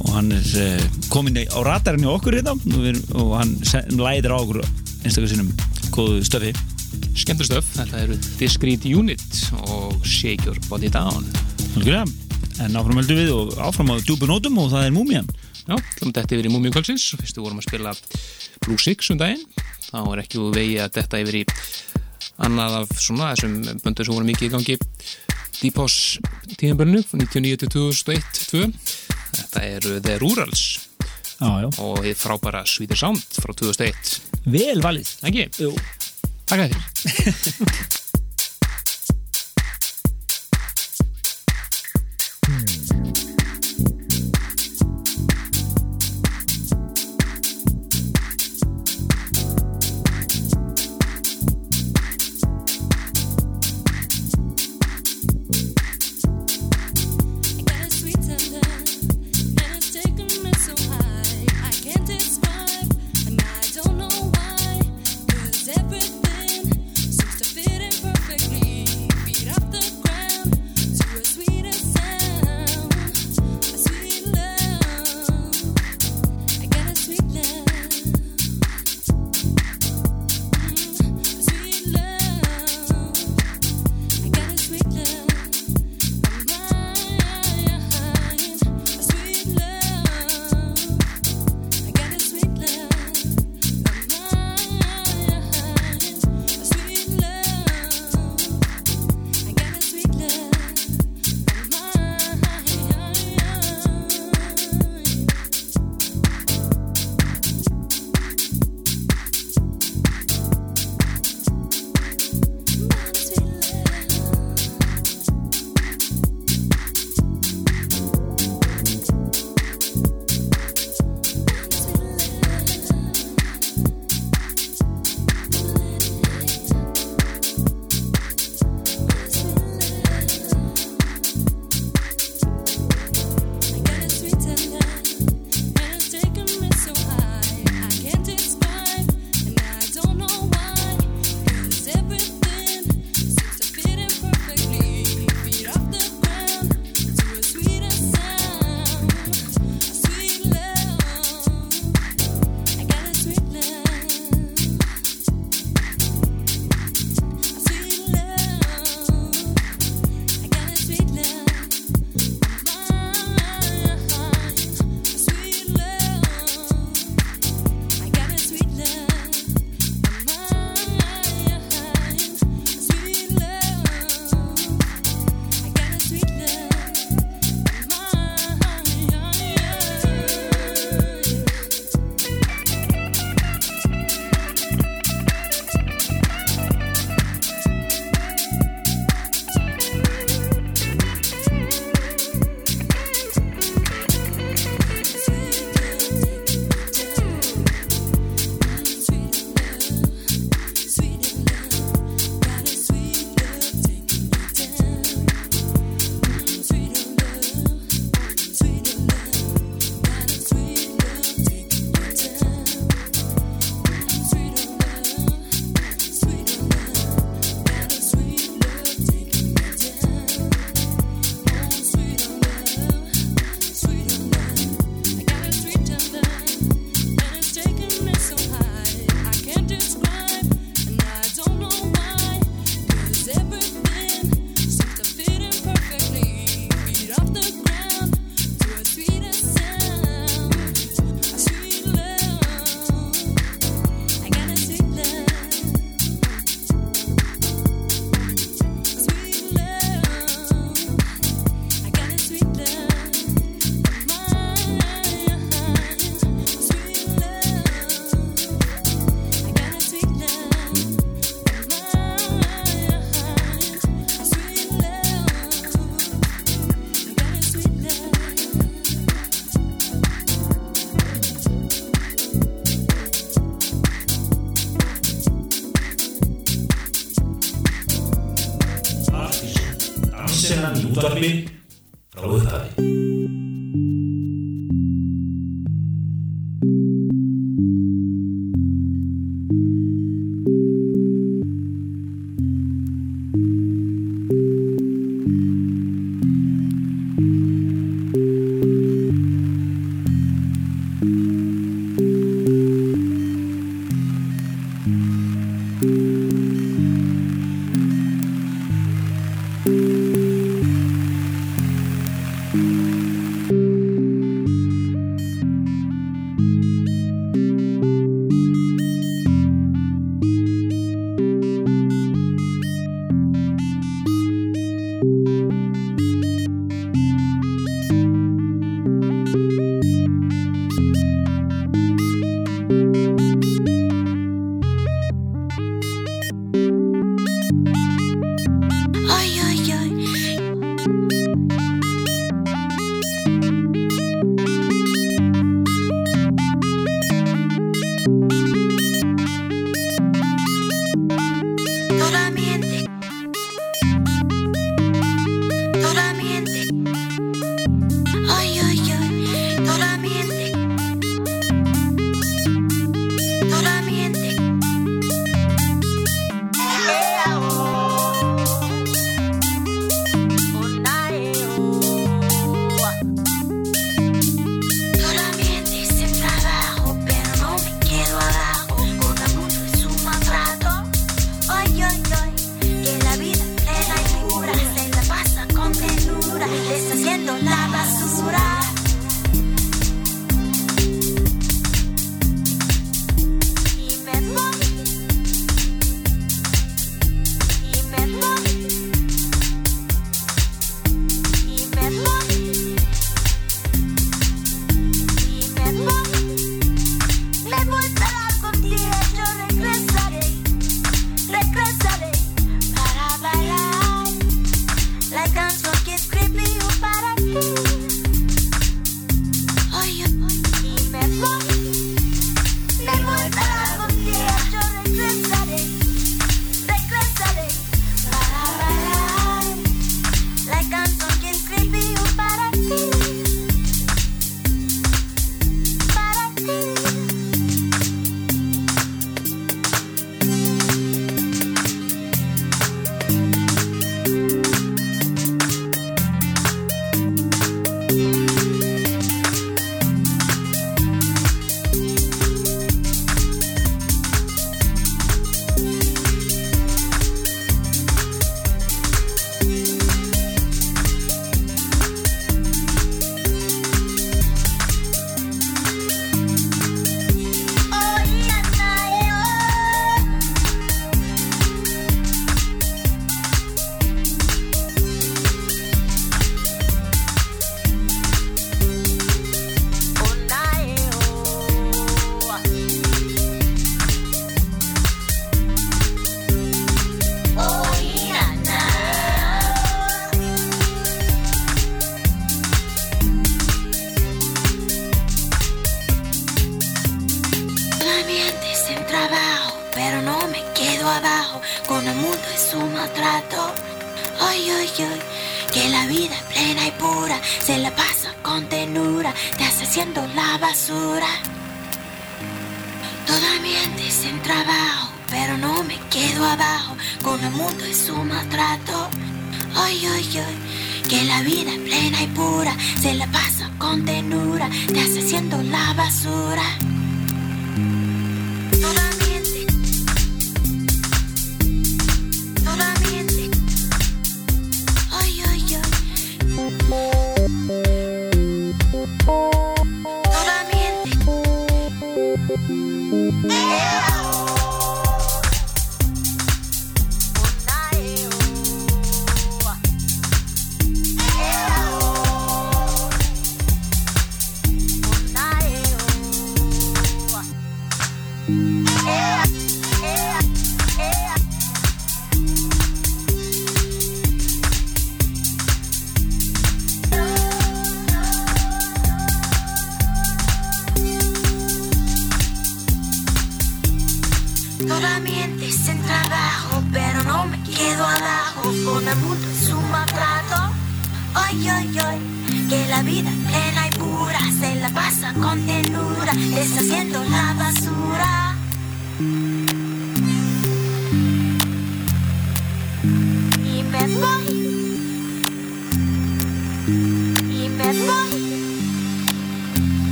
og 0.00 0.12
hann 0.18 0.32
er 0.36 0.50
e, 0.60 0.68
komin 1.12 1.40
á 1.40 1.58
ratarinn 1.64 2.04
í 2.04 2.12
okkur 2.12 2.36
hérna 2.40 2.58
og, 2.58 2.76
við, 2.84 3.00
og 3.16 3.38
hann 3.38 3.56
læðir 3.96 4.36
á 4.36 4.38
okkur 4.42 4.60
einstaklega 4.66 5.32
sinnum. 5.32 5.54
Góðu 5.96 6.20
stöfi 6.28 6.52
Skemmtustöf, 7.20 7.72
þetta 7.74 8.04
eru 8.04 8.18
Discreet 8.38 8.84
Unit 8.86 9.40
og 9.64 9.96
Shake 10.04 10.46
Your 10.48 10.60
Body 10.68 10.92
Down. 10.92 11.24
En 12.60 12.76
áfram 12.76 12.98
höldum 13.00 13.18
við 13.20 13.30
og 13.32 13.54
áfram 13.62 13.92
á 13.94 14.02
djúbu 14.02 14.26
nótum 14.28 14.58
og 14.60 14.72
það 14.72 14.88
er 14.88 14.94
múmían. 14.94 15.28
Já, 15.70 15.76
hlum 16.00 16.10
þetta 16.12 16.34
yfir 16.34 16.48
í 16.48 16.50
Múmiu 16.52 16.72
kvöldsins. 16.74 17.04
Fyrst 17.20 17.36
við 17.38 17.44
vorum 17.46 17.60
að 17.60 17.66
spila 17.68 17.92
Blue 18.64 18.80
Six 18.80 19.12
um 19.14 19.20
daginn. 19.20 19.44
Þá 19.86 19.98
er 20.02 20.22
ekki 20.24 20.40
úr 20.42 20.54
vegi 20.56 20.76
að 20.82 20.96
þetta 20.98 21.20
yfir 21.22 21.38
í 21.40 21.44
annað 22.40 22.76
af 22.80 22.94
svona 22.98 23.30
þessum 23.34 23.54
böndur 23.84 24.08
sem 24.08 24.16
voru 24.16 24.28
mikið 24.28 24.48
í 24.48 24.52
gangi 24.56 24.76
Deep 25.60 25.78
House 25.78 26.20
tíðanbörnu 26.56 27.04
99-2001-2. 27.12 28.66
Þetta 29.36 29.64
eru 29.76 29.96
The 30.02 30.18
Rurals 30.22 30.64
Já, 31.38 31.48
já. 31.62 31.68
og 31.70 32.02
þið 32.02 32.18
frábæra 32.20 32.64
Sweeter 32.68 32.98
Sound 32.98 33.22
frá 33.38 33.54
2001. 33.54 34.20
Vel 34.50 34.82
valið. 34.84 35.14
Takk 36.50 36.66
að 36.66 36.78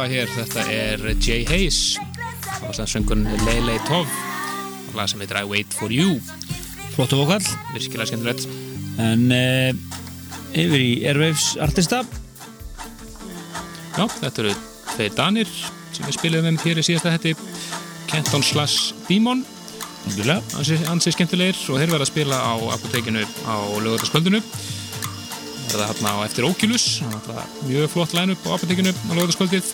frábætlega 0.00 0.24
hér, 0.24 0.30
þetta 0.32 0.62
er 0.72 1.02
Jay 1.20 1.42
Hayes. 1.44 1.98
Og 2.64 2.72
það 2.72 2.86
söngun 2.88 3.24
Lele 3.44 3.74
Tov. 3.84 4.08
Og 4.88 4.94
lag 4.96 5.08
sem 5.10 5.20
heitir 5.20 5.42
I 5.42 5.44
Wait 5.44 5.74
For 5.76 5.92
You. 5.92 6.14
Flottu 6.94 7.18
vokal 7.20 7.42
virkilega 7.74 8.08
skemmtilegt. 8.08 8.46
En 8.96 9.26
uh, 9.28 9.74
yfir 10.56 10.80
í 10.80 11.04
Airwaves 11.04 11.58
artista. 11.60 12.00
Já, 13.98 14.06
þetta 14.06 14.44
eru 14.46 14.56
tveir 14.94 15.14
danir 15.18 15.52
sem 15.92 16.08
við 16.08 16.16
spilum 16.16 16.48
um 16.48 16.60
hér 16.64 16.80
í 16.80 16.86
síðasta 16.86 17.12
hætti 17.12 17.36
Kenton 18.08 18.46
slash 18.46 18.94
Demon. 19.10 19.44
Algjörlega. 20.08 20.40
Ansi, 20.56 20.80
ansi 20.88 21.12
skemmtilegir. 21.12 21.60
Og 21.68 21.82
þeir 21.82 21.92
verða 21.92 22.06
að 22.08 22.12
spila 22.14 22.40
á 22.40 22.54
apotekinu 22.78 23.26
á 23.44 23.56
lögutaskvöldinu 23.84 24.40
verða 25.70 25.86
hérna 25.92 26.12
á 26.18 26.26
eftir 26.26 26.46
er 26.48 27.68
mjög 27.68 27.90
flott 27.92 28.14
line-up 28.16 28.46
á 28.46 28.50
apotekinu 28.56 28.90
á 28.90 29.12
lögutaskvöldið 29.14 29.70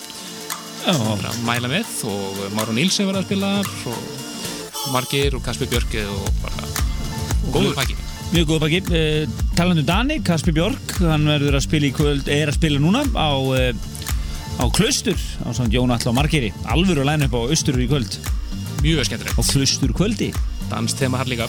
að 0.93 1.41
mæla 1.47 1.71
með 1.71 1.93
og 2.11 2.43
Máru 2.55 2.75
Nílsen 2.77 3.09
verða 3.09 3.25
að 3.25 3.29
spila 3.29 3.53
og 3.91 4.91
Margir 4.95 5.35
og 5.35 5.43
Kasper 5.47 5.71
Björki 5.71 6.05
og 6.07 6.29
bara 6.43 6.69
góður 7.55 7.75
pakki 7.79 7.97
mjög 8.33 8.49
góð 8.51 8.63
baki. 8.65 8.81
Uh, 8.91 9.45
Talandu 9.57 9.85
Dani, 9.87 10.19
Kaspi 10.27 10.55
Björk 10.55 10.97
hann 11.03 11.27
verður 11.31 11.59
að 11.59 11.67
spila 11.67 11.89
í 11.89 11.93
kvöld, 11.95 12.31
er 12.33 12.51
að 12.51 12.59
spila 12.59 12.83
núna 12.83 13.05
á, 13.15 13.31
uh, 13.35 13.71
á 14.59 14.65
Klaustur 14.75 15.19
á 15.47 15.49
samt 15.55 15.75
Jón 15.75 15.95
Alla 15.95 16.11
og 16.11 16.19
Margeri 16.19 16.53
alvöru 16.67 17.05
að 17.05 17.11
læna 17.13 17.31
upp 17.31 17.39
á 17.39 17.47
Austur 17.47 17.79
í 17.79 17.89
kvöld. 17.91 18.19
Mjög 18.83 19.09
skemmtilegt, 19.09 19.55
Klaustur 19.55 19.95
kvöldi 19.97 20.33
dans 20.71 20.95
tema 20.99 21.19
har 21.19 21.31
líka 21.31 21.47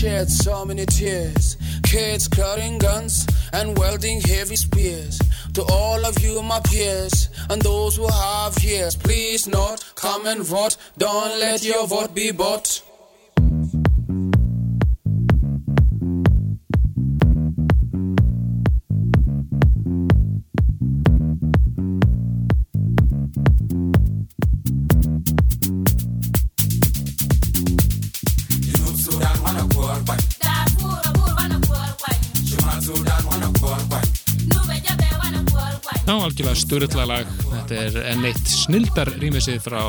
shed 0.00 0.30
so 0.30 0.64
many 0.64 0.86
tears. 0.86 1.58
Kids 1.82 2.26
carrying 2.26 2.78
guns 2.78 3.26
and 3.52 3.76
wielding 3.76 4.18
heavy 4.22 4.56
spears. 4.56 5.18
To 5.52 5.62
all 5.70 6.06
of 6.06 6.18
you, 6.24 6.42
my 6.42 6.60
peers, 6.60 7.28
and 7.50 7.60
those 7.60 7.96
who 7.96 8.06
have 8.06 8.56
ears, 8.64 8.96
please 8.96 9.46
not 9.46 9.84
come 9.96 10.26
and 10.26 10.42
vote. 10.42 10.78
Don't 10.96 11.38
let 11.38 11.62
your 11.62 11.86
vote 11.86 12.14
be 12.14 12.30
bought. 12.30 12.69
Já, 36.10 36.14
algjörlega 36.18 36.58
sturðlalag. 36.58 37.28
Þetta 37.50 37.76
er 37.78 37.96
enn 38.10 38.24
eitt 38.26 38.48
snildar 38.50 39.10
rýmisið 39.20 39.60
frá 39.62 39.82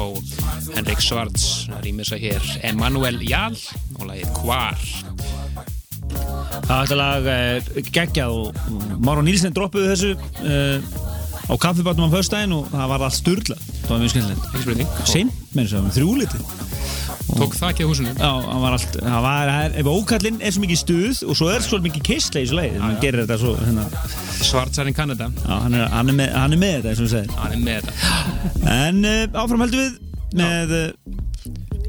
Henrik 0.75 1.01
Svarts. 1.01 1.67
Rýmisa 1.81 2.19
hér 2.21 2.45
Emanuel 2.69 3.17
Jál 3.25 3.57
og 3.97 4.05
lagið 4.09 4.29
Hvar. 4.41 4.83
Það 6.67 6.93
lag 6.99 7.29
er 7.33 7.71
geggjað 7.89 8.37
og 8.37 8.59
Máru 9.01 9.25
Nílsen 9.25 9.53
droppuðu 9.55 9.93
þessu 9.93 10.11
uh, 10.45 10.77
á 11.49 11.53
kaffibátum 11.61 12.05
á 12.05 12.13
föstudaginn 12.13 12.57
og 12.59 12.69
það 12.73 12.91
var 12.93 13.07
allt 13.07 13.17
sturla. 13.17 13.57
Það 13.87 13.95
var 13.95 14.03
mjög 14.03 14.13
spurning. 14.65 14.93
Seint, 15.09 15.41
með 15.55 15.71
þess 15.71 15.79
að 15.81 15.95
þrjúliti 15.97 16.70
tók 17.29 17.55
þakki 17.57 17.85
á 17.85 17.89
húsinu. 17.89 18.13
Já, 18.15 18.31
það 18.45 18.63
var 18.65 18.75
allt, 18.77 18.97
það 18.97 19.25
var, 19.25 19.51
ef 19.81 19.89
ókallinn 19.91 20.39
er 20.41 20.55
svo 20.55 20.63
mikið 20.65 20.81
stuð 20.81 21.23
og 21.27 21.39
svo 21.39 21.49
er 21.53 21.65
svo 21.65 21.81
mikið 21.85 22.05
kistlega 22.09 22.45
í 22.45 22.51
svo 22.51 22.59
leið, 22.59 22.77
þannig 22.77 22.97
að 22.97 23.05
gera 23.05 23.25
þetta 23.25 23.39
svo 23.41 23.55
hérna. 23.61 23.87
Svartsæring 24.41 24.97
Kanada. 24.97 25.31
Já, 25.41 25.55
hann 25.55 25.79
er, 25.79 25.87
hann 25.95 26.13
er, 26.13 26.19
með, 26.21 26.31
hann 26.37 26.55
er 26.57 26.63
með 26.63 26.77
þetta, 26.77 26.93
eins 26.93 27.01
og 27.01 27.07
við 27.07 27.13
segir. 27.15 27.35
Hann 27.41 27.57
er 27.57 27.65
með 27.65 27.81
þetta. 27.81 28.71
En 28.77 29.03
uh, 29.11 29.43
áfram 29.43 29.65
heldur 29.65 29.83
við 29.85 29.99
með 30.41 30.77
Já. 30.77 31.19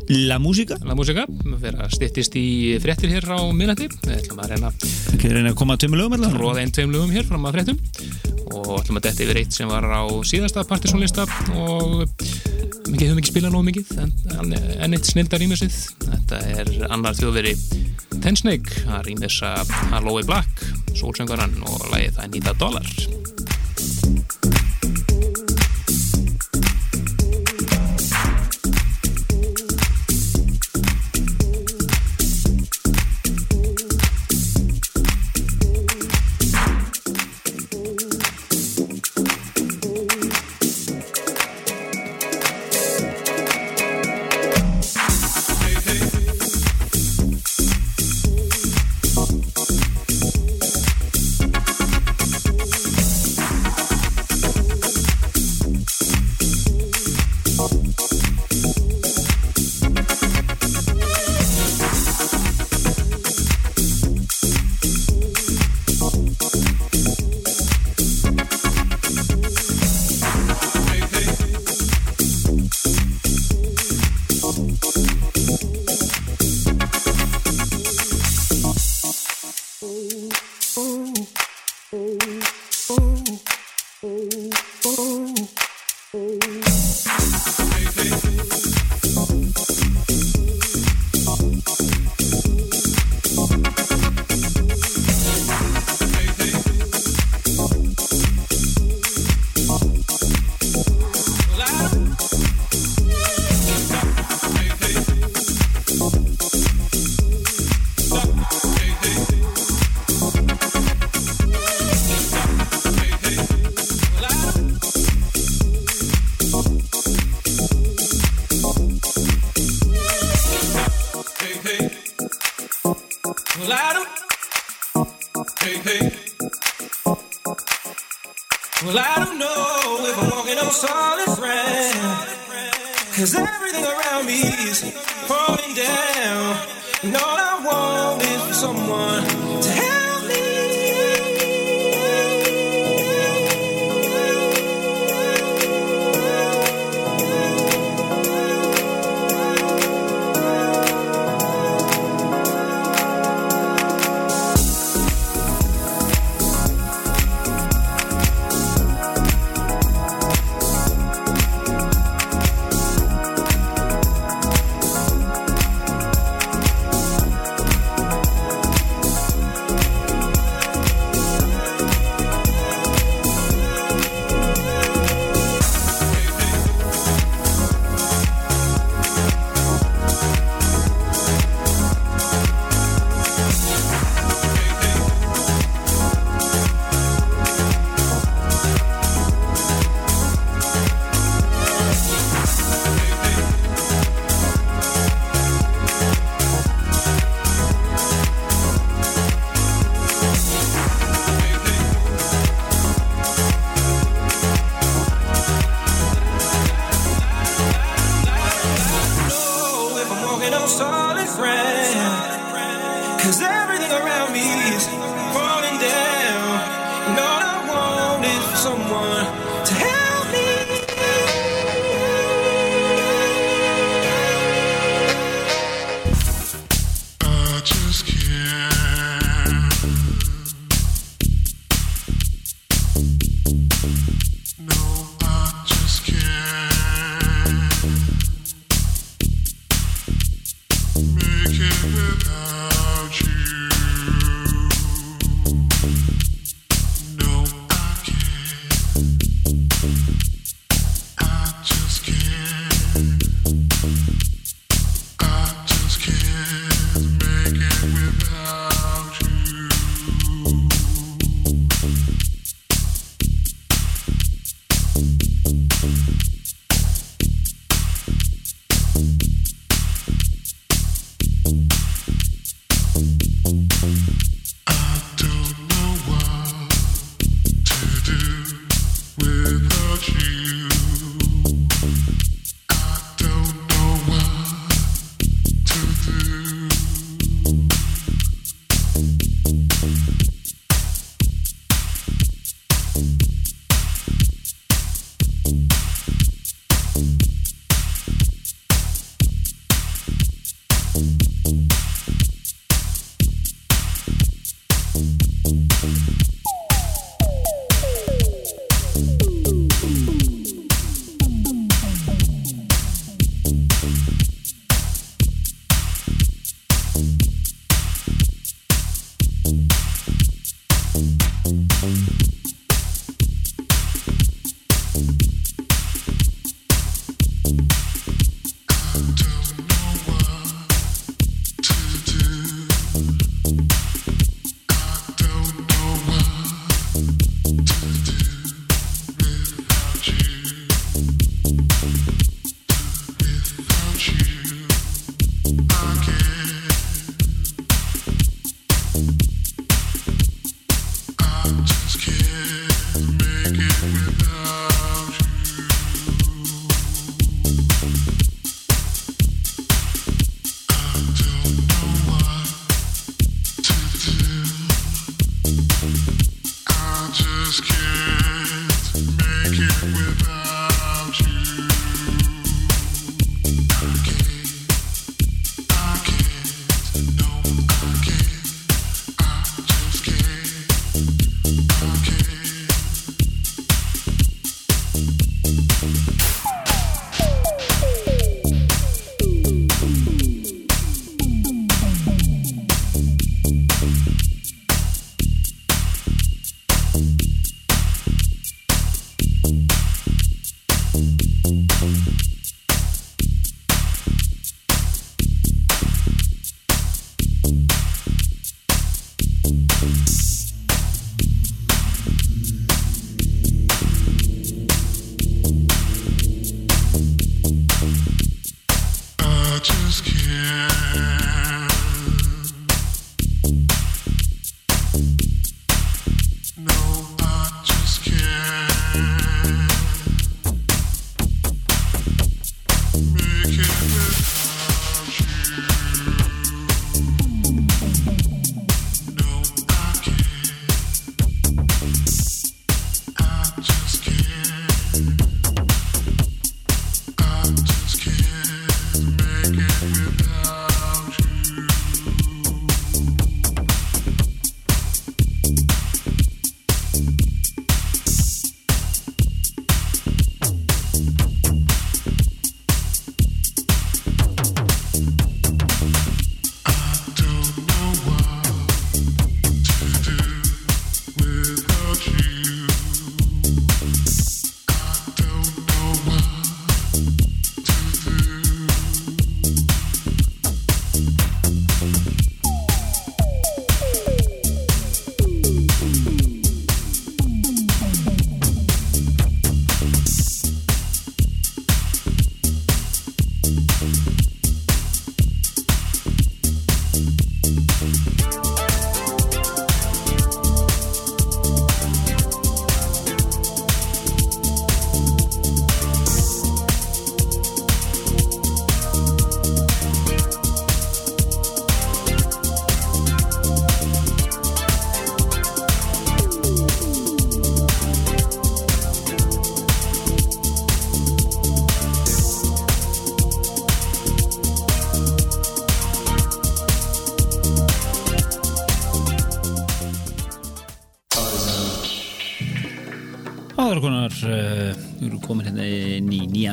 La 0.09 0.39
Música. 0.39 0.77
La 0.85 0.97
Música, 0.99 1.25
við 1.29 1.69
erum 1.71 1.85
að 1.85 1.95
styrtist 1.95 2.35
í 2.37 2.47
frettir 2.83 3.13
hér 3.15 3.29
á 3.33 3.39
minnandi, 3.55 3.89
við 4.03 4.19
ætlum 4.19 4.43
að 4.43 4.55
reyna 4.57 4.73
Við 4.83 5.15
okay, 5.15 5.31
erum 5.31 5.33
að 5.33 5.39
reyna 5.39 5.55
að 5.55 5.59
koma 5.63 5.77
að 5.77 5.85
tömulögum 5.87 6.39
Róða 6.43 6.65
einn 6.65 6.75
tömulögum 6.75 7.15
hér 7.15 7.29
fram 7.29 7.47
að 7.49 7.59
frettum 7.61 8.32
og 8.51 8.73
ætlum 8.81 8.99
að 9.01 9.07
detta 9.09 9.25
yfir 9.27 9.41
eitt 9.43 9.57
sem 9.57 9.71
var 9.71 9.87
á 9.87 10.03
síðasta 10.27 10.65
partysónlista 10.69 11.27
og 11.59 12.03
mikið 12.91 13.09
höfum 13.09 13.23
ekki 13.23 13.33
spilað 13.33 13.55
nógu 13.55 13.69
mikið 13.71 13.93
en, 14.03 14.55
en 14.83 14.97
eitt 14.97 15.09
snilda 15.09 15.41
rýmisið 15.41 15.79
þetta 16.03 16.43
er 16.57 16.73
annar 16.91 17.17
þjóðveri 17.19 17.55
Ten 18.23 18.37
Snake 18.39 18.85
að 18.93 19.09
rýmisa 19.09 19.55
Aloe 19.97 20.23
Black 20.27 20.67
sólsöngaran 20.99 21.57
og 21.67 21.89
lagið 21.95 22.21
að 22.23 22.37
nýta 22.37 22.57
dólar 22.61 22.87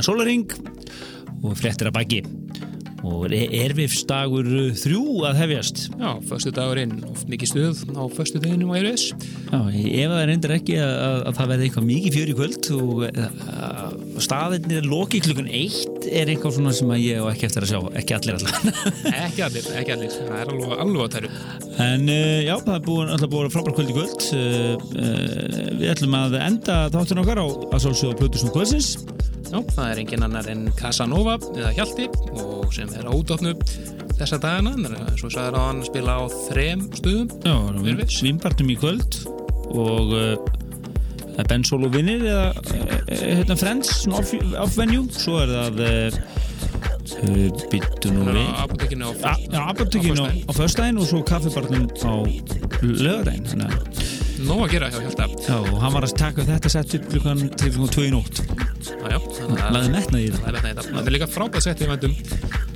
sólaring 0.10 0.49
og 1.43 1.55
fréttir 1.60 1.89
að 1.89 1.97
baki. 1.99 2.24
Og 3.05 3.30
er 3.32 3.53
erfifsdagur 3.64 4.47
þrjú 4.76 5.22
að 5.30 5.38
hefjast? 5.39 5.86
Já, 5.95 6.10
föstu 6.28 6.51
dagurinn 6.55 6.97
og 7.07 7.22
mikið 7.32 7.51
stuð 7.51 7.84
á 7.95 8.03
föstu 8.12 8.41
deginum 8.43 8.74
á 8.76 8.80
ERS 8.80 9.05
Já, 9.14 9.60
ef 9.72 10.12
það 10.12 10.26
reyndir 10.28 10.53
ekki 10.57 10.76
að, 10.84 10.91
að, 11.05 11.20
að 11.30 11.38
það 11.38 11.51
verði 11.53 11.68
eitthvað 11.68 11.88
mikið 11.89 12.18
fjör 12.18 12.34
í 12.34 12.36
kvöld 12.39 12.70
og 12.76 14.24
staðinni 14.26 14.82
loki 14.84 15.22
klukkan 15.24 15.47
eitt 15.47 16.10
er 16.10 16.32
eitthvað 16.34 16.57
svona 16.57 16.74
sem 16.76 16.91
að 16.91 17.05
ég 17.05 17.24
á 17.24 17.26
ekki 17.32 17.47
eftir 17.47 17.68
að 17.68 17.72
sjá, 17.72 17.80
ekki 18.01 18.18
allir 18.18 18.39
allar. 18.39 18.84
Ekki 19.30 19.43
allir, 19.45 19.70
ekki 19.80 19.93
allir, 19.93 20.14
það 20.16 20.39
er 20.39 20.51
alveg, 20.53 20.76
alveg 20.84 20.99
á 20.99 21.07
tæru. 21.14 21.32
En 21.86 22.12
uh, 22.12 22.39
já, 22.43 22.53
það 22.66 22.74
er 22.76 22.84
búin, 22.88 23.14
alltaf 23.14 23.32
búin 23.32 23.53
frábær 23.53 23.78
kvöld 23.78 23.93
í 23.93 23.95
kvöld 23.95 24.28
uh, 24.36 24.74
uh, 24.99 25.72
Við 25.80 25.93
ætlum 25.93 26.18
að 26.20 26.39
enda 26.41 26.82
þáttin 26.91 27.24
okkar 27.24 27.43
á 27.43 27.47
að 27.47 27.84
sálsögða 27.86 28.20
Plutusnú 28.20 28.51
kvöldsins 28.55 28.91
Já, 29.50 29.58
það 29.74 29.86
er 29.91 30.02
engin 30.04 30.24
annar 30.28 30.47
en 30.52 30.68
Casanova 30.78 31.38
eða 31.56 31.72
Hjalti 31.78 32.06
og 32.38 32.68
sem 32.76 32.91
er 33.00 33.08
á 33.10 33.14
útofnu 33.16 33.56
þessa 34.20 34.38
dagana, 34.43 34.76
en 34.78 35.18
svo 35.18 35.30
sagði 35.32 35.58
hann 35.58 35.80
að 35.82 35.88
spila 35.89 36.18
á 36.20 36.24
þrem 36.50 36.84
stuðum 37.00 37.30
Já, 37.47 37.56
svimbartum 38.14 38.70
í 38.70 38.78
kvöld 38.82 39.20
og 39.70 40.14
uh, 40.14 40.36
það 41.34 41.41
er 41.45 41.50
Ben 41.54 41.64
Solo 41.66 41.89
vinnir 41.93 42.26
eða 42.28 42.50
uh, 42.52 42.93
hérna 43.10 43.58
Friends 43.60 43.93
svona 44.04 44.22
off, 44.22 44.34
off 44.66 44.78
venue, 44.78 45.08
svo 45.16 45.39
er 45.43 45.54
það 45.56 45.82
uh, 45.88 46.20
uh, 47.24 47.66
byttu 47.74 48.12
nú 48.14 48.26
Hann 48.28 48.36
er 48.36 48.39
við. 48.41 48.50
apotekinu 48.66 49.10
á 49.10 49.12
á, 50.45 50.52
föstudaginn. 50.58 51.00
og 51.02 51.10
svo 51.10 51.24
kaffibarnum 51.26 51.88
á 52.06 52.14
þannig 53.50 53.70
að 53.72 54.06
Nó 54.39 54.56
að 54.64 54.70
gera 54.72 54.88
hjá 54.88 55.02
Hjalta. 55.04 55.26
Já, 55.43 55.56
og 55.60 55.82
hann 55.84 55.91
var 55.91 56.06
að 56.08 56.14
taka 56.16 56.45
þetta 56.47 56.70
sett 56.72 56.93
upp 56.95 57.10
klukkan 57.12 57.41
til 57.60 57.74
klukkan 57.76 57.89
2 57.91 58.06
í 58.08 58.12
nótt. 58.14 58.38
Já, 58.39 58.93
já, 59.12 59.18
þannig 59.20 59.36
að- 59.36 59.39
Laði 59.50 59.91
metnaði 59.95 60.28
í 60.28 60.32
það 60.36 60.60
Það 60.60 60.70
er. 60.70 60.82
Það 60.89 61.06
er 61.06 61.16
líka 61.16 61.30
frábæð 61.30 61.66
sett 61.66 61.84
í 61.84 61.89
vendum 61.89 62.16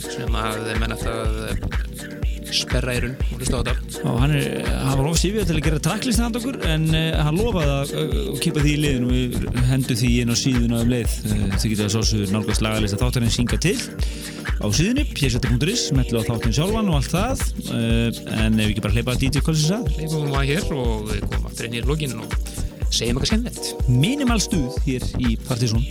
sem 0.03 0.38
að 0.39 0.61
þeir 0.67 0.82
menn 0.84 0.95
eftir 0.95 1.13
að 1.13 2.24
sperra 2.53 2.93
eirun 2.93 3.15
og 3.17 3.39
hlusta 3.41 3.59
á 3.59 3.61
þetta. 3.65 4.01
Og 4.09 4.19
hann, 4.21 4.34
er, 4.38 4.67
hann 4.69 4.99
var 4.99 5.09
ofsífið 5.09 5.47
til 5.49 5.57
að 5.57 5.65
gera 5.67 5.82
tracklista 5.88 6.26
hand 6.28 6.39
okkur 6.39 6.59
en 6.69 6.86
uh, 6.91 7.21
hann 7.26 7.39
lofaði 7.39 7.74
að 7.74 7.93
uh, 7.97 8.41
kipa 8.43 8.63
því 8.63 8.74
í 8.74 8.82
liðin 8.84 9.07
og 9.07 9.13
við 9.15 9.61
hendu 9.71 9.97
því 9.99 10.11
inn 10.24 10.34
á 10.34 10.38
síðuna 10.38 10.82
um 10.84 10.93
leið. 10.93 11.15
Uh, 11.30 11.45
þið 11.55 11.74
getið 11.74 11.86
að 11.88 11.93
sósu 11.95 12.21
nálgast 12.34 12.65
lagalista 12.65 12.99
þáttarinn 13.01 13.34
synga 13.34 13.59
til. 13.63 13.76
Á 14.63 14.67
síðunni, 14.69 15.07
pjæsetta.is 15.17 15.88
mellu 15.97 16.21
á 16.21 16.28
þáttinn 16.30 16.55
sjálfan 16.55 16.91
og 16.91 16.99
allt 16.99 17.13
það. 17.13 17.47
En 17.74 18.59
ef 18.59 18.67
við 18.67 18.76
ekki 18.76 18.86
bara 18.86 18.97
hleypa 18.97 19.17
DJ 19.19 19.43
Kolsins 19.45 19.74
að. 19.76 19.89
Við 19.97 20.13
komum 20.13 20.38
að 20.39 20.51
hér 20.53 20.69
og 20.78 21.09
við 21.09 21.26
komum 21.26 21.49
aftur 21.49 21.69
inn 21.69 21.80
í 21.80 21.84
lógin 21.88 22.15
og 22.21 22.62
segjum 22.94 23.20
eitthvað 23.20 23.32
skemmtilegt. 23.32 23.89
Minimal 23.89 24.41
stuð 24.44 24.78
hér 24.86 25.08
í 25.20 25.36
Partizón 25.48 25.82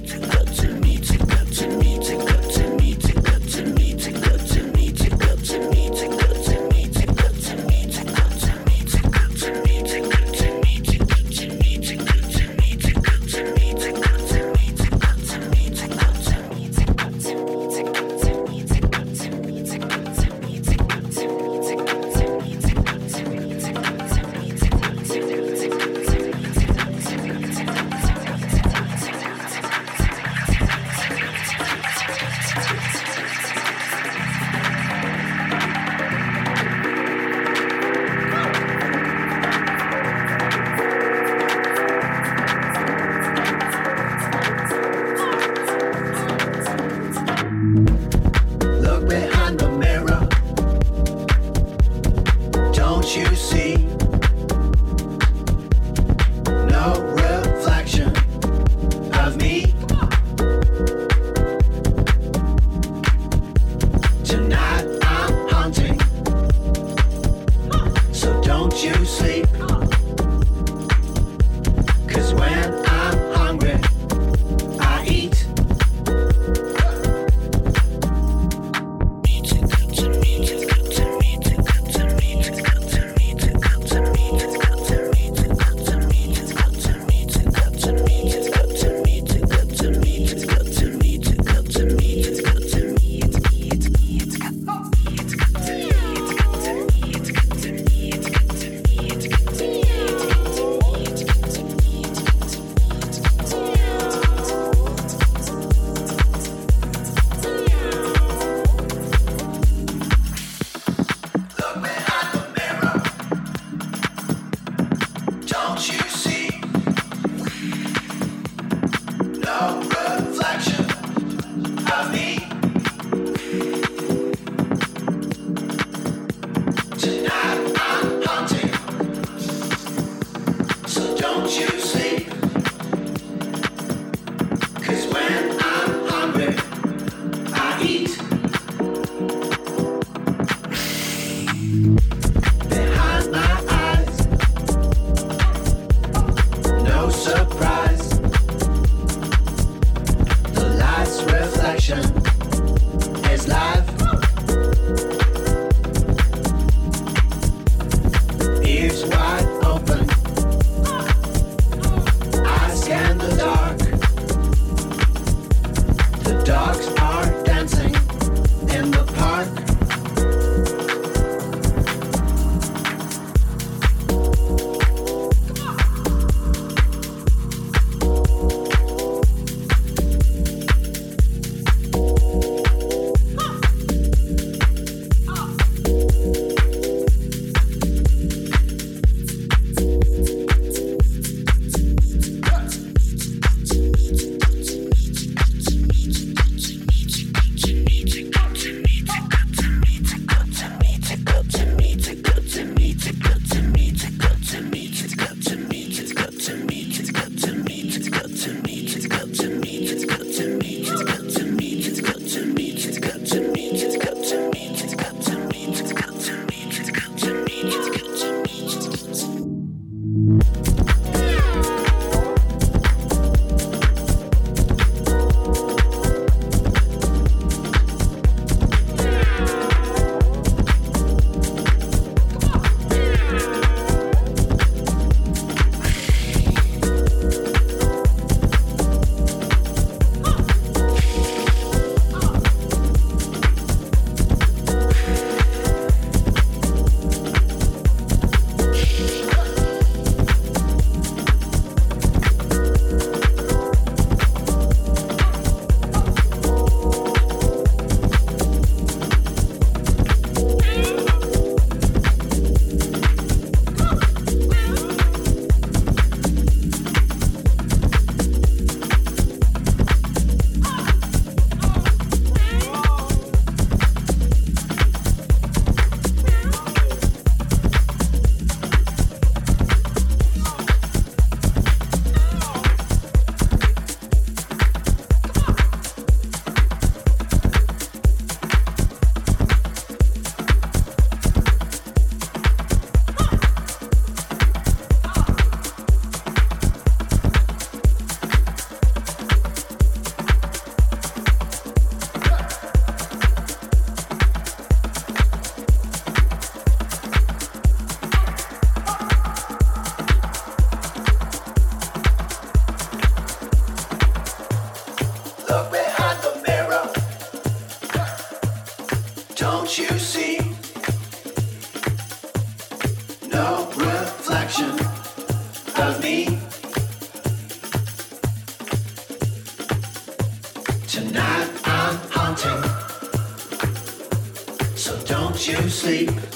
sleep. 335.92 336.31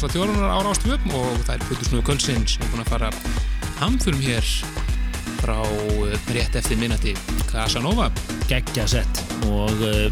Dansa 0.00 0.16
þjórunar 0.16 0.48
ára 0.48 0.70
ástvöp 0.72 1.02
og 1.12 1.42
það 1.44 1.50
er 1.52 1.64
Plutus 1.66 1.90
Nú 1.92 1.98
Kölsinn 2.00 2.46
sem 2.48 2.62
er 2.64 2.70
búin 2.72 2.80
að 2.80 2.86
fara 2.88 3.08
hamförum 3.82 4.22
hér 4.24 4.46
frá 5.42 5.58
eh, 5.60 6.14
rétt 6.32 6.56
eftir 6.56 6.80
minnati 6.80 7.12
Casanova. 7.50 8.06
geggja 8.48 8.86
sett. 8.88 9.20
Og 9.50 9.84
uh, 9.84 10.08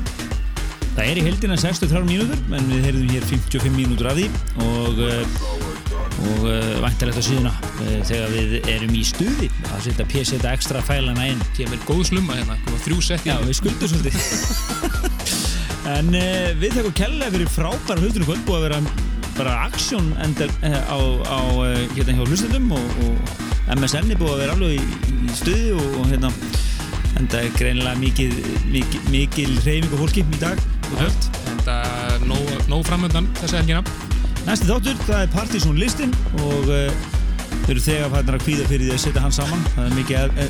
það 0.92 1.00
er 1.06 1.22
í 1.22 1.24
heldina 1.24 1.56
63 1.56 2.04
mínútur 2.04 2.36
en 2.52 2.68
við 2.68 2.84
heyrðum 2.84 3.14
hér 3.14 3.26
55 3.32 3.78
mínútur 3.78 4.12
af 4.12 4.20
því. 4.20 4.28
Og 4.66 5.02
uh, 5.08 5.40
og 6.18 6.44
uh, 6.44 6.70
væntalegt 6.84 7.16
á 7.16 7.24
síðuna 7.24 7.56
uh, 7.56 7.98
þegar 8.04 8.36
við 8.36 8.56
erum 8.68 8.92
í 8.92 9.02
stuði 9.08 9.48
að 9.72 9.88
setja 9.88 10.10
p-seta 10.12 10.52
ekstra 10.52 10.84
fælana 10.84 11.32
inn. 11.32 11.44
Kemur 11.56 11.80
góð 11.88 12.10
slumma 12.12 12.36
hérna, 12.36 12.60
þrjú 12.84 13.00
sett 13.08 13.24
Já, 13.24 13.38
við 13.40 13.62
skuldum 13.62 13.96
svolítið. 13.96 14.20
En 15.88 16.10
uh, 16.12 16.50
við 16.60 16.74
þekkum 16.76 16.92
kella 16.98 17.30
fyrir 17.32 17.48
frábæra 17.48 18.02
hlutunum 18.02 18.28
kvöld 18.28 18.42
búið 18.44 18.58
að 18.58 18.66
vera 18.66 19.07
bara 19.38 19.54
aksjón 19.68 20.10
uh, 20.18 20.80
á, 20.90 20.98
á 20.98 21.38
uh, 21.54 21.66
hérna 21.94 22.16
hjá 22.16 22.24
hlustendum 22.26 22.72
og, 22.74 22.86
og 23.06 23.76
MSN 23.76 24.10
er 24.10 24.18
búið 24.18 24.32
að 24.34 24.40
vera 24.42 24.56
alveg 24.56 24.80
í, 24.80 25.12
í 25.28 25.36
stuði 25.38 25.70
og, 25.76 25.86
og 26.00 26.08
hérna 26.10 26.32
enda 27.18 27.42
er 27.42 27.54
greinilega 27.54 27.98
mikil, 27.98 28.32
mikil, 28.72 29.02
mikil 29.12 29.54
reyfing 29.64 29.92
og 29.92 30.02
fólki 30.04 30.24
í 30.24 30.40
dag 30.42 30.58
og. 30.88 31.30
Þetta 31.44 31.78
er 32.08 32.26
nóg, 32.26 32.50
nóg 32.70 32.84
framöndan 32.88 33.28
þessa 33.38 33.62
helgina. 33.62 33.82
Næsti 34.46 34.68
þáttur, 34.70 35.00
það 35.06 35.22
er 35.22 35.32
Partizón 35.34 35.80
listin 35.80 36.14
og 36.44 36.70
uh, 36.72 37.08
þau 37.64 37.72
eru 37.74 37.84
þegar 37.84 38.14
fæðnar 38.14 38.38
að 38.38 38.46
kvíða 38.46 38.70
fyrir 38.70 38.88
því 38.88 38.94
að 38.96 39.02
setja 39.04 39.24
hann 39.26 39.36
saman. 39.38 39.66
Það 39.74 39.90
er 39.90 39.98
mikið 39.98 40.40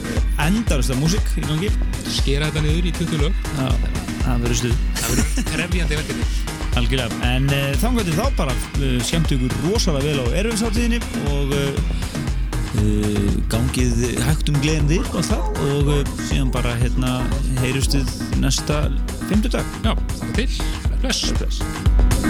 endarasta 0.46 1.00
músík 1.00 1.34
í 1.36 1.48
gangi. 1.48 1.72
Skera 2.06 2.48
þetta 2.48 2.64
niður 2.68 2.92
í 2.92 2.94
20 3.02 3.26
lög. 3.26 3.42
Það 3.58 4.46
verður 4.46 4.62
stuð. 4.62 4.78
Það 5.02 5.10
verður 5.16 5.52
krefjandi 5.52 6.00
verkefni. 6.02 6.57
Algjörlega, 6.78 7.10
en 7.26 7.48
uh, 7.50 7.72
þangvætti 7.82 8.14
þá 8.14 8.26
bara 8.38 8.54
uh, 8.54 8.98
skemmt 9.02 9.32
ykkur 9.34 9.56
rosalega 9.64 10.12
vel 10.12 10.22
á 10.22 10.26
erfinsáttíðinni 10.44 11.00
og 11.32 11.56
uh, 11.58 11.98
gangið 13.50 14.04
hægt 14.22 14.52
um 14.52 14.60
gleðandi 14.62 15.00
og 15.10 15.26
það 15.26 15.62
og 15.66 16.14
síðan 16.28 16.54
bara 16.54 16.76
hérna 16.78 17.18
heyrustuð 17.64 18.14
næsta 18.38 18.84
fimmtudag. 19.26 19.66
Já, 19.82 19.94
það 20.20 20.34
til. 20.38 20.50
Bless. 21.02 21.32
Bless. 21.40 22.27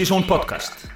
Partizón 0.00 0.26
podcast 0.26 0.89